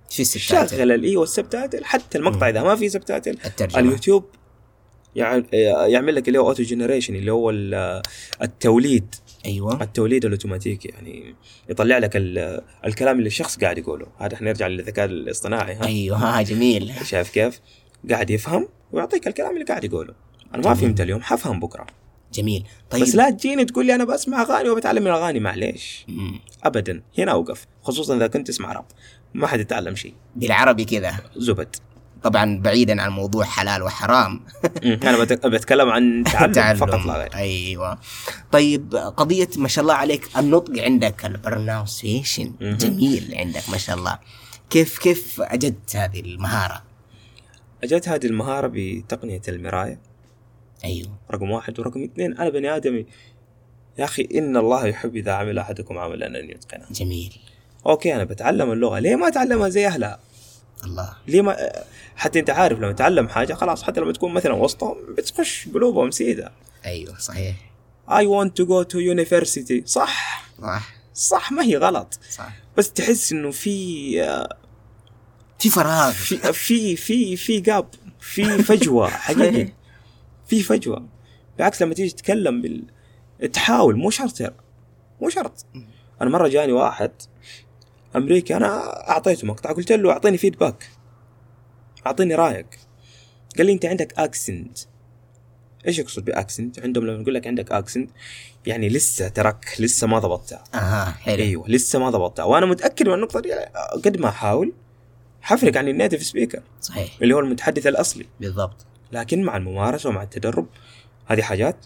[0.09, 3.79] في شغل ال AI وال subtitle حتى المقطع إذا ما في subtitle الترجمة.
[3.79, 4.25] اليوتيوب
[5.15, 5.43] يع-
[5.87, 8.01] يعمل لك اللي هو auto generation اللي هو ال-
[8.41, 9.15] التوليد.
[9.45, 9.83] أيوة.
[9.83, 11.35] التوليد الاوتوماتيكي يعني
[11.69, 14.05] يطلع لك ال- الكلام اللي الشخص قاعد يقوله.
[14.17, 16.93] هذا حنرجع للذكاء الاصطناعي ها؟ أيوة ها جميل.
[17.05, 17.59] شايف كيف؟
[18.09, 20.13] قاعد يفهم ويعطيك الكلام اللي قاعد يقوله.
[20.55, 21.85] أنا ما فهمت اليوم حفهم بكرة.
[22.35, 22.63] جميل.
[22.89, 23.01] طيب.
[23.01, 26.05] بس لا تجيني تقول لي أنا بسمع أغاني وبتعلم من الاغاني معليش.
[26.63, 27.01] ابدا.
[27.17, 27.65] هنا أوقف.
[27.83, 28.85] خصوصا إذا كنت تسمع راب.
[29.33, 30.13] ما حد يتعلم شيء.
[30.35, 31.15] بالعربي كذا.
[31.37, 31.75] زبد.
[32.23, 34.39] طبعا بعيدا عن موضوع حلال وحرام.
[34.85, 36.23] أنا بت- بتكلم عن
[36.55, 37.35] تعلم, فقط لا غير.
[37.35, 37.97] أيوه.
[38.51, 42.77] طيب قضية ما شاء الله عليك النطق عندك البروناونسيشن مهم.
[42.77, 44.19] جميل عندك ما شاء الله.
[44.69, 46.83] كيف كيف أجدت هذه المهارة؟
[47.83, 49.99] اجت هذه المهارة بتقنية المراية.
[50.85, 51.09] أيوه.
[51.31, 53.05] رقم واحد ورقم اثنين أنا بني آدمي.
[53.97, 56.85] يا أخي إن الله يحب إذا عمل أحدكم عملا أن يتقنه.
[56.91, 57.37] جميل.
[57.85, 58.99] أوكي أنا بتعلم اللغة.
[58.99, 60.19] ليه ما اتعلمها زي أهلها؟
[60.85, 61.13] الله.
[61.27, 61.57] ليه ما
[62.15, 66.51] حتى أنت عارف لما تتعلم حاجة خلاص حتى لما تكون مثلا وسطهم بتخش قلوبهم سيدة.
[66.85, 67.55] أيوه صحيح.
[68.09, 69.85] I want to go to university.
[69.85, 70.45] صح.
[70.61, 70.95] صح.
[71.13, 72.19] صح ما هي غلط.
[72.29, 72.49] صح.
[72.77, 74.11] بس تحس إنه في
[75.59, 76.11] في فراغ.
[76.11, 77.87] في في في في جاب
[78.19, 79.69] في فجوة حقيقي.
[80.47, 81.07] في فجوة.
[81.57, 82.83] بالعكس لما تيجي تتكلم بال
[83.53, 84.55] تحاول مو شرط ترى
[85.21, 85.65] مو شرط.
[86.21, 87.11] أنا مرة جاني واحد
[88.15, 90.89] أمريكي أنا أعطيته مقطع قلت له أعطيني feedback
[92.07, 92.79] أعطيني رأيك.
[93.57, 94.77] قال لي أنت عندك accent
[95.87, 98.09] إيش يقصد ب accent عندهم لما يقول لك عندك accent
[98.65, 101.43] يعني لسه ترك لسه ما ضبطتها أها حلو.
[101.43, 103.53] أيوه لسه ما ضبطتها وأنا متأكد من النقطة دي
[104.05, 104.73] قد ما أحاول.
[105.41, 107.17] حفرق عن ال native speaker صحيح.
[107.21, 108.25] اللي هو المتحدث الأصلي.
[108.39, 108.85] بالضبط.
[109.15, 110.67] لكن مع الممارسة ومع التدرب
[111.25, 111.85] هذه حاجات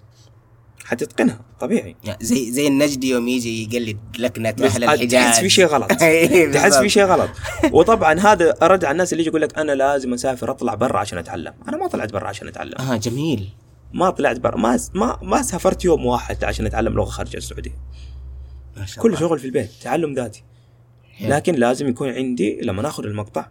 [0.86, 1.96] حتتقنها طبيعي.
[2.22, 5.92] زي زي النجدي يوم يجي يقلد لكنة بس أهل الحجاز تحس في شيء غلط.
[6.02, 6.78] إيه، تحس.
[6.78, 7.30] في شيء غلط.
[7.72, 11.18] وطبعا هذا رد على الناس اللي يجي يقول لك أنا لازم أسافر أطلع برا عشان
[11.18, 11.54] أتعلم.
[11.68, 12.76] أنا ما طلعت برا عشان أتعلم.
[12.80, 13.50] آه جميل.
[13.94, 17.76] ما طلعت برا ما ما ما سافرت يوم واحد عشان أتعلم لغة خارج السعودية.
[19.00, 20.44] كل شغل في البيت تعلم ذاتي.
[21.22, 23.48] لكن لازم يكون عندي لما ناخذ المقطع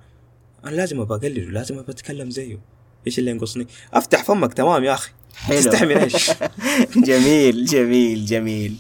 [0.64, 2.58] أنا لازم ابى أقلده لازم ابى أتكلم زيه.
[3.06, 5.10] إيش اللي ينقصني؟ أفتح فمك تمام يا أخي.
[5.36, 5.56] حلو.
[5.56, 6.30] تستحي من إيش؟
[7.08, 8.76] جميل جميل جميل.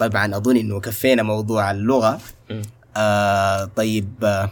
[0.00, 2.20] طبعا أظن إنه كفينا موضوع اللغة.
[2.96, 4.50] آه طيب آه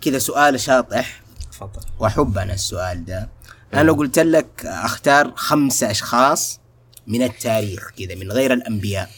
[0.00, 1.20] كذا سؤال شاطح.
[1.52, 1.80] تفضل.
[1.98, 3.28] وأحب أنا السؤال ده.
[3.74, 6.60] أنا لو قلت لك أختار خمسة أشخاص
[7.06, 9.10] من التاريخ كذا من غير الأنبياء.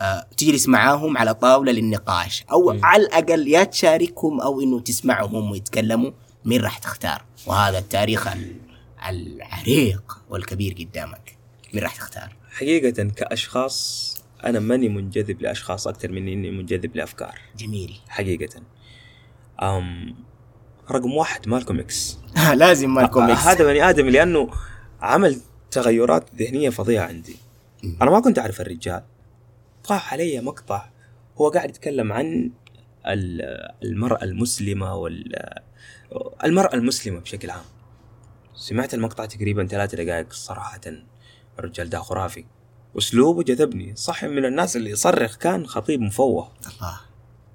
[0.00, 2.44] آه تجلس معاهم على طاولة للنقاش.
[2.52, 2.84] أو مم.
[2.84, 6.10] على الأقل يا تشاركهم أو إنه تسمعهم هم يتكلموا
[6.44, 8.56] مين راح تختار؟ وهذا التاريخ ال-
[9.08, 11.36] العريق والكبير قدامك.
[11.74, 14.14] مين راح تختار؟ حقيقة كأشخاص
[14.44, 17.38] أنا ماني منجذب لأشخاص أكثر من إني منجذب لأفكار.
[17.58, 18.00] جميل.
[18.08, 18.62] حقيقة.
[19.62, 20.14] أم
[20.90, 22.18] رقم واحد مالكوم إكس.
[22.54, 23.40] لازم مالكوم آه، إكس.
[23.42, 24.50] هذا بني آدم لأنه
[25.00, 25.40] عمل
[25.70, 27.36] تغيرات ذهنية فظيعة عندي.
[28.02, 29.02] أنا ما كنت أعرف الرجال.
[29.84, 30.88] طاح علي مقطع
[31.38, 32.50] هو قاعد يتكلم عن
[33.06, 35.32] ال- المرأة المسلمة وال
[36.44, 37.64] المرأة المسلمة بشكل عام.
[38.54, 40.80] سمعت المقطع تقريبا ثلاث دقائق صراحة.
[41.58, 42.44] الرجال ده خرافي
[42.98, 43.96] أسلوبه جذبني.
[43.96, 46.52] صح من الناس اللي يصرخ كان خطيب مفوه.
[46.66, 47.00] الله.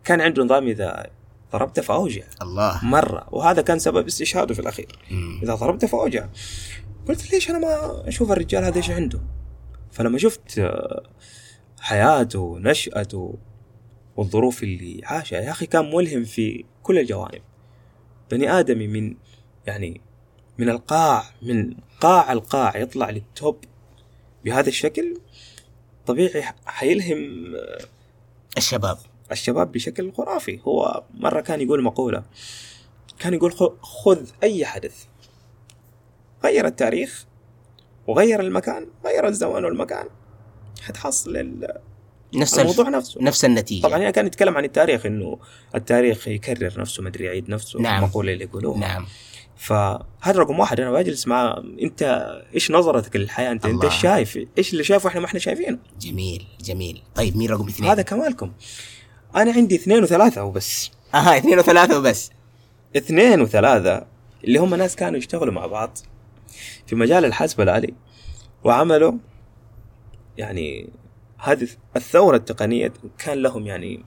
[0.03, 1.09] كان عنده نظام إذا
[1.51, 2.23] ضربته فأوجع.
[2.41, 2.85] الله.
[2.85, 3.27] مرة.
[3.31, 4.99] وهذا كان سبب استشهاده في الأخير.
[5.11, 5.39] مم.
[5.43, 6.27] إذا ضربته فأوجع.
[7.07, 9.21] قلت ليش أنا ما أشوف الرجال هذا إيش عنده؟
[9.91, 11.03] فلما شفت آه،
[11.79, 13.37] حياته ونشأته
[14.15, 17.41] والظروف اللي عاشها يا أخي كان ملهم في كل الجوانب.
[18.31, 19.15] بني آدمي من
[19.67, 20.01] يعني
[20.57, 23.63] من القاع من قاع القاع يطلع للتوب
[24.45, 25.17] بهذا الشكل
[26.05, 27.79] طبيعي حيلهم آه،
[28.57, 28.97] الشباب.
[29.31, 30.59] الشباب بشكل خرافي.
[30.67, 32.23] هو مرة كان يقول مقولة
[33.19, 33.51] كان يقول
[33.81, 35.05] خذ أي حدث.
[36.43, 37.25] غير التاريخ
[38.07, 40.05] وغير المكان غير الزمان والمكان
[40.81, 41.37] حتحصل
[42.33, 42.89] نفس الموضوع.
[42.89, 43.21] نفسه.
[43.21, 43.83] نفس النتيجة.
[43.83, 45.39] طبعا هنا كان يتكلم عن التاريخ إنه
[45.75, 48.03] التاريخ يكرر نفسه مدري يعيد نفسه نعم.
[48.03, 49.05] المقولة اللي يقولوها نعم.
[49.57, 50.79] فهذا رقم واحد.
[50.79, 53.93] أنا بجلس مع أنت إيش نظرتك للحياة؟ انت أنت الله.
[53.93, 57.01] إيش شايف؟ إيش اللي شايفه إحنا ما إحنا شايفينه؟ جميل جميل.
[57.15, 58.51] طيب مين رقم اثنين؟ هذا كمالكم.
[59.35, 60.91] أنا عندي اثنين وثلاثة وبس.
[61.13, 62.31] أها اثنين وثلاثة وبس.
[62.97, 64.05] اثنين وثلاثة
[64.43, 65.97] اللي هم ناس كانوا يشتغلوا مع بعض
[66.87, 67.93] في مجال الحاسب الآلي
[68.63, 69.13] وعملوا
[70.37, 70.89] يعني
[71.39, 74.05] هذه الثورة التقنية كان لهم يعني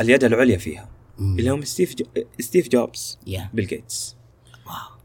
[0.00, 0.88] اليد العليا فيها.
[1.18, 1.38] مم.
[1.38, 2.04] اللي هم ستيف جو...
[2.40, 4.16] ستيف جوبز يا بيل جيتس.
[4.66, 4.98] wow.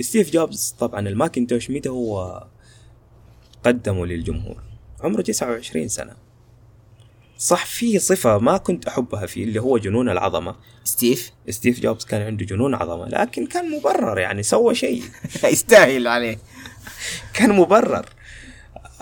[0.00, 2.46] ستيف جوبز طبعا الماكنتوش متى هو
[3.64, 4.62] قدمه للجمهور.
[5.00, 6.16] عمره 29 سنة.
[7.38, 10.56] صح في صفة ما كنت أحبها فيه اللي هو جنون العظمة.
[10.84, 15.02] ستيف؟ ستيف جوبز كان عنده جنون عظمة لكن كان مبرر يعني سوى شيء.
[15.44, 16.38] يستاهل عليه.
[17.34, 18.06] كان مبرر.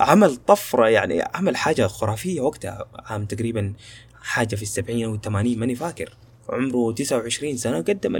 [0.02, 3.72] عمل طفرة يعني عمل حاجة خرافية وقتها عام تقريبا
[4.14, 6.16] حاجة في السبعين أو الثمانين ماني فاكر.
[6.48, 8.16] عمره 29 سنة قدم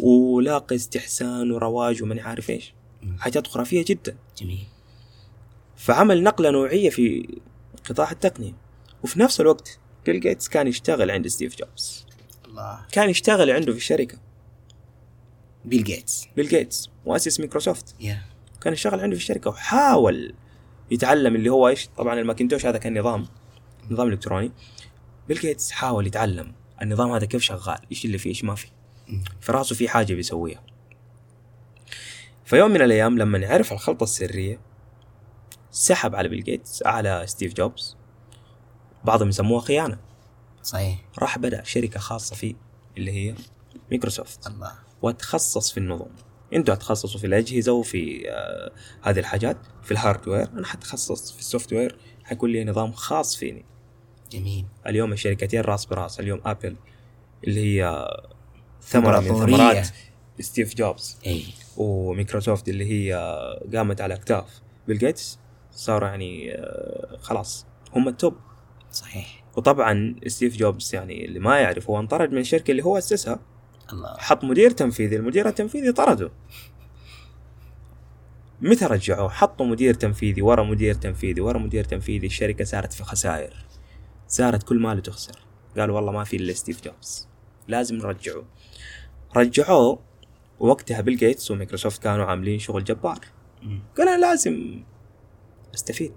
[0.00, 2.74] ولاقى استحسان ورواج وماني عارف إيش.
[3.18, 4.16] حاجات خرافية جدا.
[4.38, 4.66] جميل.
[5.76, 7.28] فعمل نقلة نوعية في
[7.88, 8.52] قطاع التقنية.
[9.04, 12.06] وفي نفس الوقت بيل جيتس كان يشتغل عند ستيف جوبز.
[12.44, 12.86] الله.
[12.92, 14.18] كان يشتغل عنده في الشركة.
[15.64, 17.94] بيل جيتس بيل جيتس مؤسس مايكروسوفت.
[18.00, 18.22] يا
[18.60, 20.34] كان يشتغل عنده في الشركة وحاول
[20.90, 23.26] يتعلم اللي هو إيش؟ طبعا الماكنتوش هذا كان نظام
[23.90, 24.52] نظام إلكتروني.
[25.28, 28.68] بيل جيتس حاول يتعلم النظام هذا كيف شغال إيش اللي فيه إيش ما فيه.
[29.40, 30.62] في راسه في حاجة بيسويها.
[32.44, 34.60] فيوم من الأيام لما عرف الخلطة السرية
[35.70, 37.96] سحب على بيل جيتس على ستيف جوبز.
[39.04, 39.98] بعضهم يسموها خيانة.
[40.62, 40.98] صحيح.
[41.18, 42.54] راح بدأ شركة خاصة فيه
[42.96, 43.34] اللي هي
[43.90, 44.72] مايكروسوفت الله.
[45.02, 46.10] واتخصص في النظم.
[46.54, 48.72] أنتوا هتخصصوا في الأجهزة وفي آه
[49.02, 53.64] هذه الحاجات في ال hardware أنا حتخصص في ال software حيكون لي نظام خاص فيني.
[54.32, 54.64] جميل.
[54.86, 56.76] اليوم الشركتين راس براس اليوم ابل
[57.44, 58.08] اللي هي
[58.82, 59.28] ثمرة من.
[59.28, 59.86] ثمرات
[60.40, 61.44] ستيف جوبز إي.
[61.76, 63.14] وميكروسوفت اللي هي
[63.74, 65.38] قامت على أكتاف بيل جيتس
[65.70, 68.34] صاروا يعني آه خلاص هم ال top
[68.92, 69.44] صحيح.
[69.56, 73.40] وطبعا ستيف جوبز يعني اللي ما يعرف هو انطرد من الشركة اللي هو أسسها.
[73.92, 74.16] الله.
[74.18, 76.30] حط مدير تنفيذي المدير التنفيذي طرده.
[78.60, 83.66] متى رجعوه؟ حطوا مدير تنفيذي ورا مدير تنفيذي ورا مدير تنفيذي الشركة صارت في خسائر.
[84.28, 85.38] صارت كل ماله تخسر.
[85.78, 87.28] قالوا والله ما في إلا ستيف جوبز.
[87.68, 88.44] لازم نرجعه
[89.36, 89.98] رجعوه
[90.60, 93.18] ووقتها بيل جيتس ومايكروسوفت كانوا عاملين شغل جبار.
[93.98, 94.84] قال أنا لازم
[95.74, 96.14] أستفيد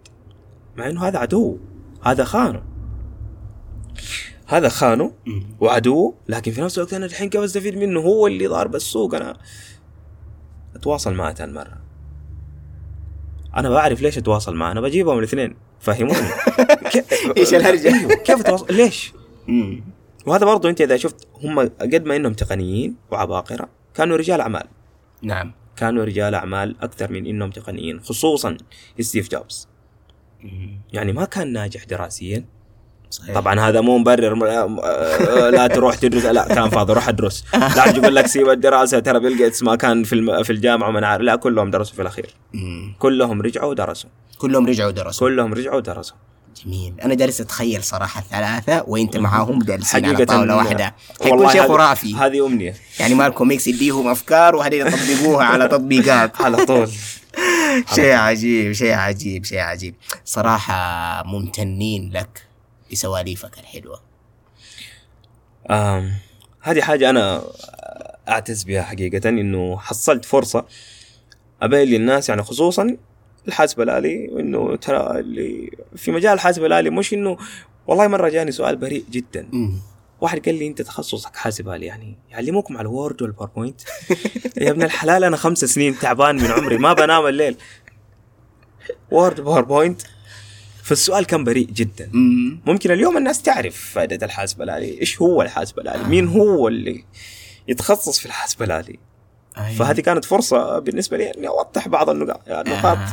[0.77, 1.59] مع إنه هذا عدو
[2.03, 2.63] هذا خانه
[4.47, 5.43] هذا خانه مم.
[5.59, 9.15] وعدو لكن في نفس الوقت أنا الحين كيف استفيد منه هو اللي ضارب السوق.
[9.15, 9.37] أنا
[10.75, 11.81] أتواصل معه ثاني مرة.
[13.55, 15.55] أنا بعرف ليش أتواصل معه أنا بجيبهم الاثنين.
[15.79, 16.17] فهموني؟
[17.37, 19.13] إيش الهرجة؟ أيوه، كيف أتواصل؟ ليش.
[20.25, 24.67] وهذا برضو أنت إذا شفت هم قد ما إنهم تقنيين وعباقرة كانوا رجال أعمال.
[25.21, 25.53] نعم.
[25.75, 28.57] كانوا رجال أعمال أكثر من إنهم تقنيين خصوصا
[28.99, 29.67] ستيف جوبز.
[30.93, 32.45] يعني ما كان ناجح دراسيا.
[33.15, 33.35] صحيح.
[33.35, 34.49] طبعا هذا مو مبرر.
[34.49, 36.25] آه، لا تروح تدرس.
[36.25, 37.43] لا كان فاضي روح ادرس.
[37.53, 38.99] لا يقول لك سيب الدراسة.
[38.99, 42.01] ترى بيل جيتس ما كان في الم- في الجامعة وما عارف لا كلهم درسوا في
[42.01, 42.35] الأخير.
[42.99, 44.09] كلهم رجعوا ودرسوا.
[44.37, 46.15] كلهم رجعوا درسوا كلهم رجعوا ودرسوا.
[46.65, 46.93] جميل.
[47.03, 50.95] أنا جالس أتخيل صراحة الثلاثه وأنت معاهم جالسين على طاولة واحدة.
[51.23, 52.75] حيكون شيء خرافي هذه أمنية.
[52.99, 56.31] يعني مالكم ميكس يديهم أفكار وهذه يطبقوها على تطبيقات.
[56.41, 56.89] على طول.
[57.95, 59.95] شيء عجيب شيء عجيب شيء عجيب.
[60.25, 62.44] صراحة ممتنين لك.
[62.95, 63.99] بسواليفك الحلوة؟
[65.69, 66.11] آم،
[66.61, 67.43] هذه حاجة أنا
[68.29, 70.65] أعتز بها حقيقة إنه حصلت فرصة
[71.61, 72.97] أبين للناس يعني خصوصا
[73.47, 77.37] الحاسب الآلي وانه ترى اللي في مجال الحاسب الآلي مش إنه
[77.87, 79.47] والله مرة جاني سؤال بريء جدا.
[79.51, 79.79] مم.
[80.21, 83.81] واحد قال لي أنت تخصصك حاسب آلي يعني يعلموكم على ال Word وال PowerPoint
[84.61, 87.57] يا ابن الحلال أنا خمس سنين تعبان من عمري ما بنام الليل.
[89.11, 90.01] Word PowerPoint.
[90.85, 92.09] فالسؤال كان بريء جدا.
[92.13, 92.59] مم.
[92.65, 97.03] ممكن اليوم الناس تعرف فائدة الحاسب الآلي إيش هو الحاسب الآلي مين هو اللي
[97.67, 98.99] يتخصص في الحاسب الآلي
[99.57, 99.69] أيوة.
[99.73, 102.41] فهذه كانت فرصة بالنسبة لي إني أوضح بعض النقاط.
[102.49, 103.07] النقاط آه.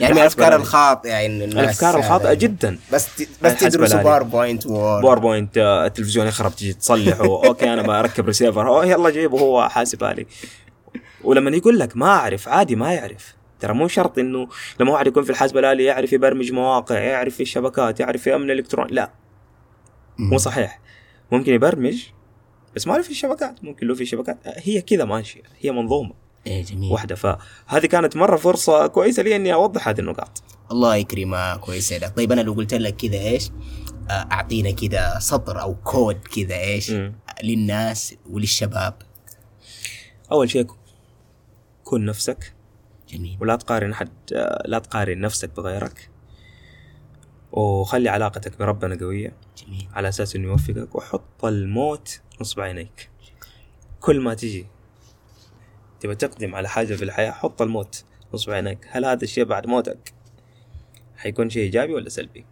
[0.00, 0.56] يعني من الحاسب الافكار.
[0.56, 2.78] الخاطئة الناس الأفكار الخاطئة هذا- جدا.
[2.92, 3.06] بس
[3.42, 4.04] بس تدرسوا الآلي.
[4.04, 7.24] PowerPoint PowerPoint آه، التلفزيون يخرب تجي تصلحه.
[7.46, 10.26] okay أنا بركب ريسيفر أوه يلا جيبه هو حاسب آلي.
[11.24, 13.34] ولما يقول لك ما أعرف عادي ما يعرف.
[13.62, 14.48] ترى مو شرط إنه
[14.80, 18.50] لما واحد يكون في الحاسب الالي يعرف يبرمج مواقع يعرف في الشبكات يعرف في امن
[18.50, 19.12] الإلكترون لا.
[20.18, 20.80] مو صحيح.
[21.32, 22.02] ممكن يبرمج
[22.76, 23.64] بس ما له في الشبكات.
[23.64, 26.14] ممكن له في الشبكات هي كذا ماشية هي منظومة.
[26.46, 26.92] إيه جميل.
[26.92, 27.14] واحدة.
[27.14, 30.42] فهذه كانت مرة فرصة كويسة لي إني أوضح هذه النقاط.
[30.70, 33.50] الله يكرمك ويسعدك طيب أنا لو قلت لك كذا إيش؟
[34.10, 37.14] آه، أعطينا كذا سطر أو كود كذا إيش؟ مم.
[37.44, 38.94] للناس وللشباب.
[40.32, 40.66] أول شيء
[41.84, 42.54] كن نفسك.
[43.12, 43.38] جميل.
[43.40, 44.08] ولا تقارن حد
[44.64, 46.10] لا تقارن نفسك بغيرك.
[47.52, 49.36] وخلي علاقتك بربنا قوية.
[49.56, 49.88] جميل.
[49.92, 50.94] على أساس إنه يوفقك.
[50.94, 53.10] وحط الموت نصب عينيك.
[54.00, 54.66] كل ما تجي
[56.00, 58.04] تبى تقدم على حاجة في الحياة حط الموت
[58.34, 58.86] نصب عينيك.
[58.90, 60.14] هل هذا الشيء بعد موتك
[61.16, 62.46] حيكون شيء إيجابي ولا سلبي؟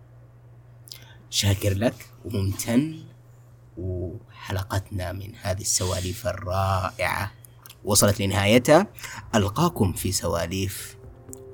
[1.31, 2.99] شاكر لك وممتن.
[3.77, 7.33] وحلقتنا من هذه السواليف الرائعة.
[7.85, 8.87] وصلت لنهايتها.
[9.35, 10.97] ألقاكم في سواليف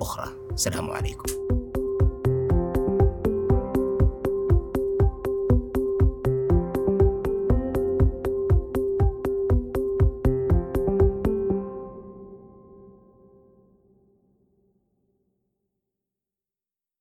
[0.01, 0.29] أخرى.
[0.53, 1.33] السلام عليكم.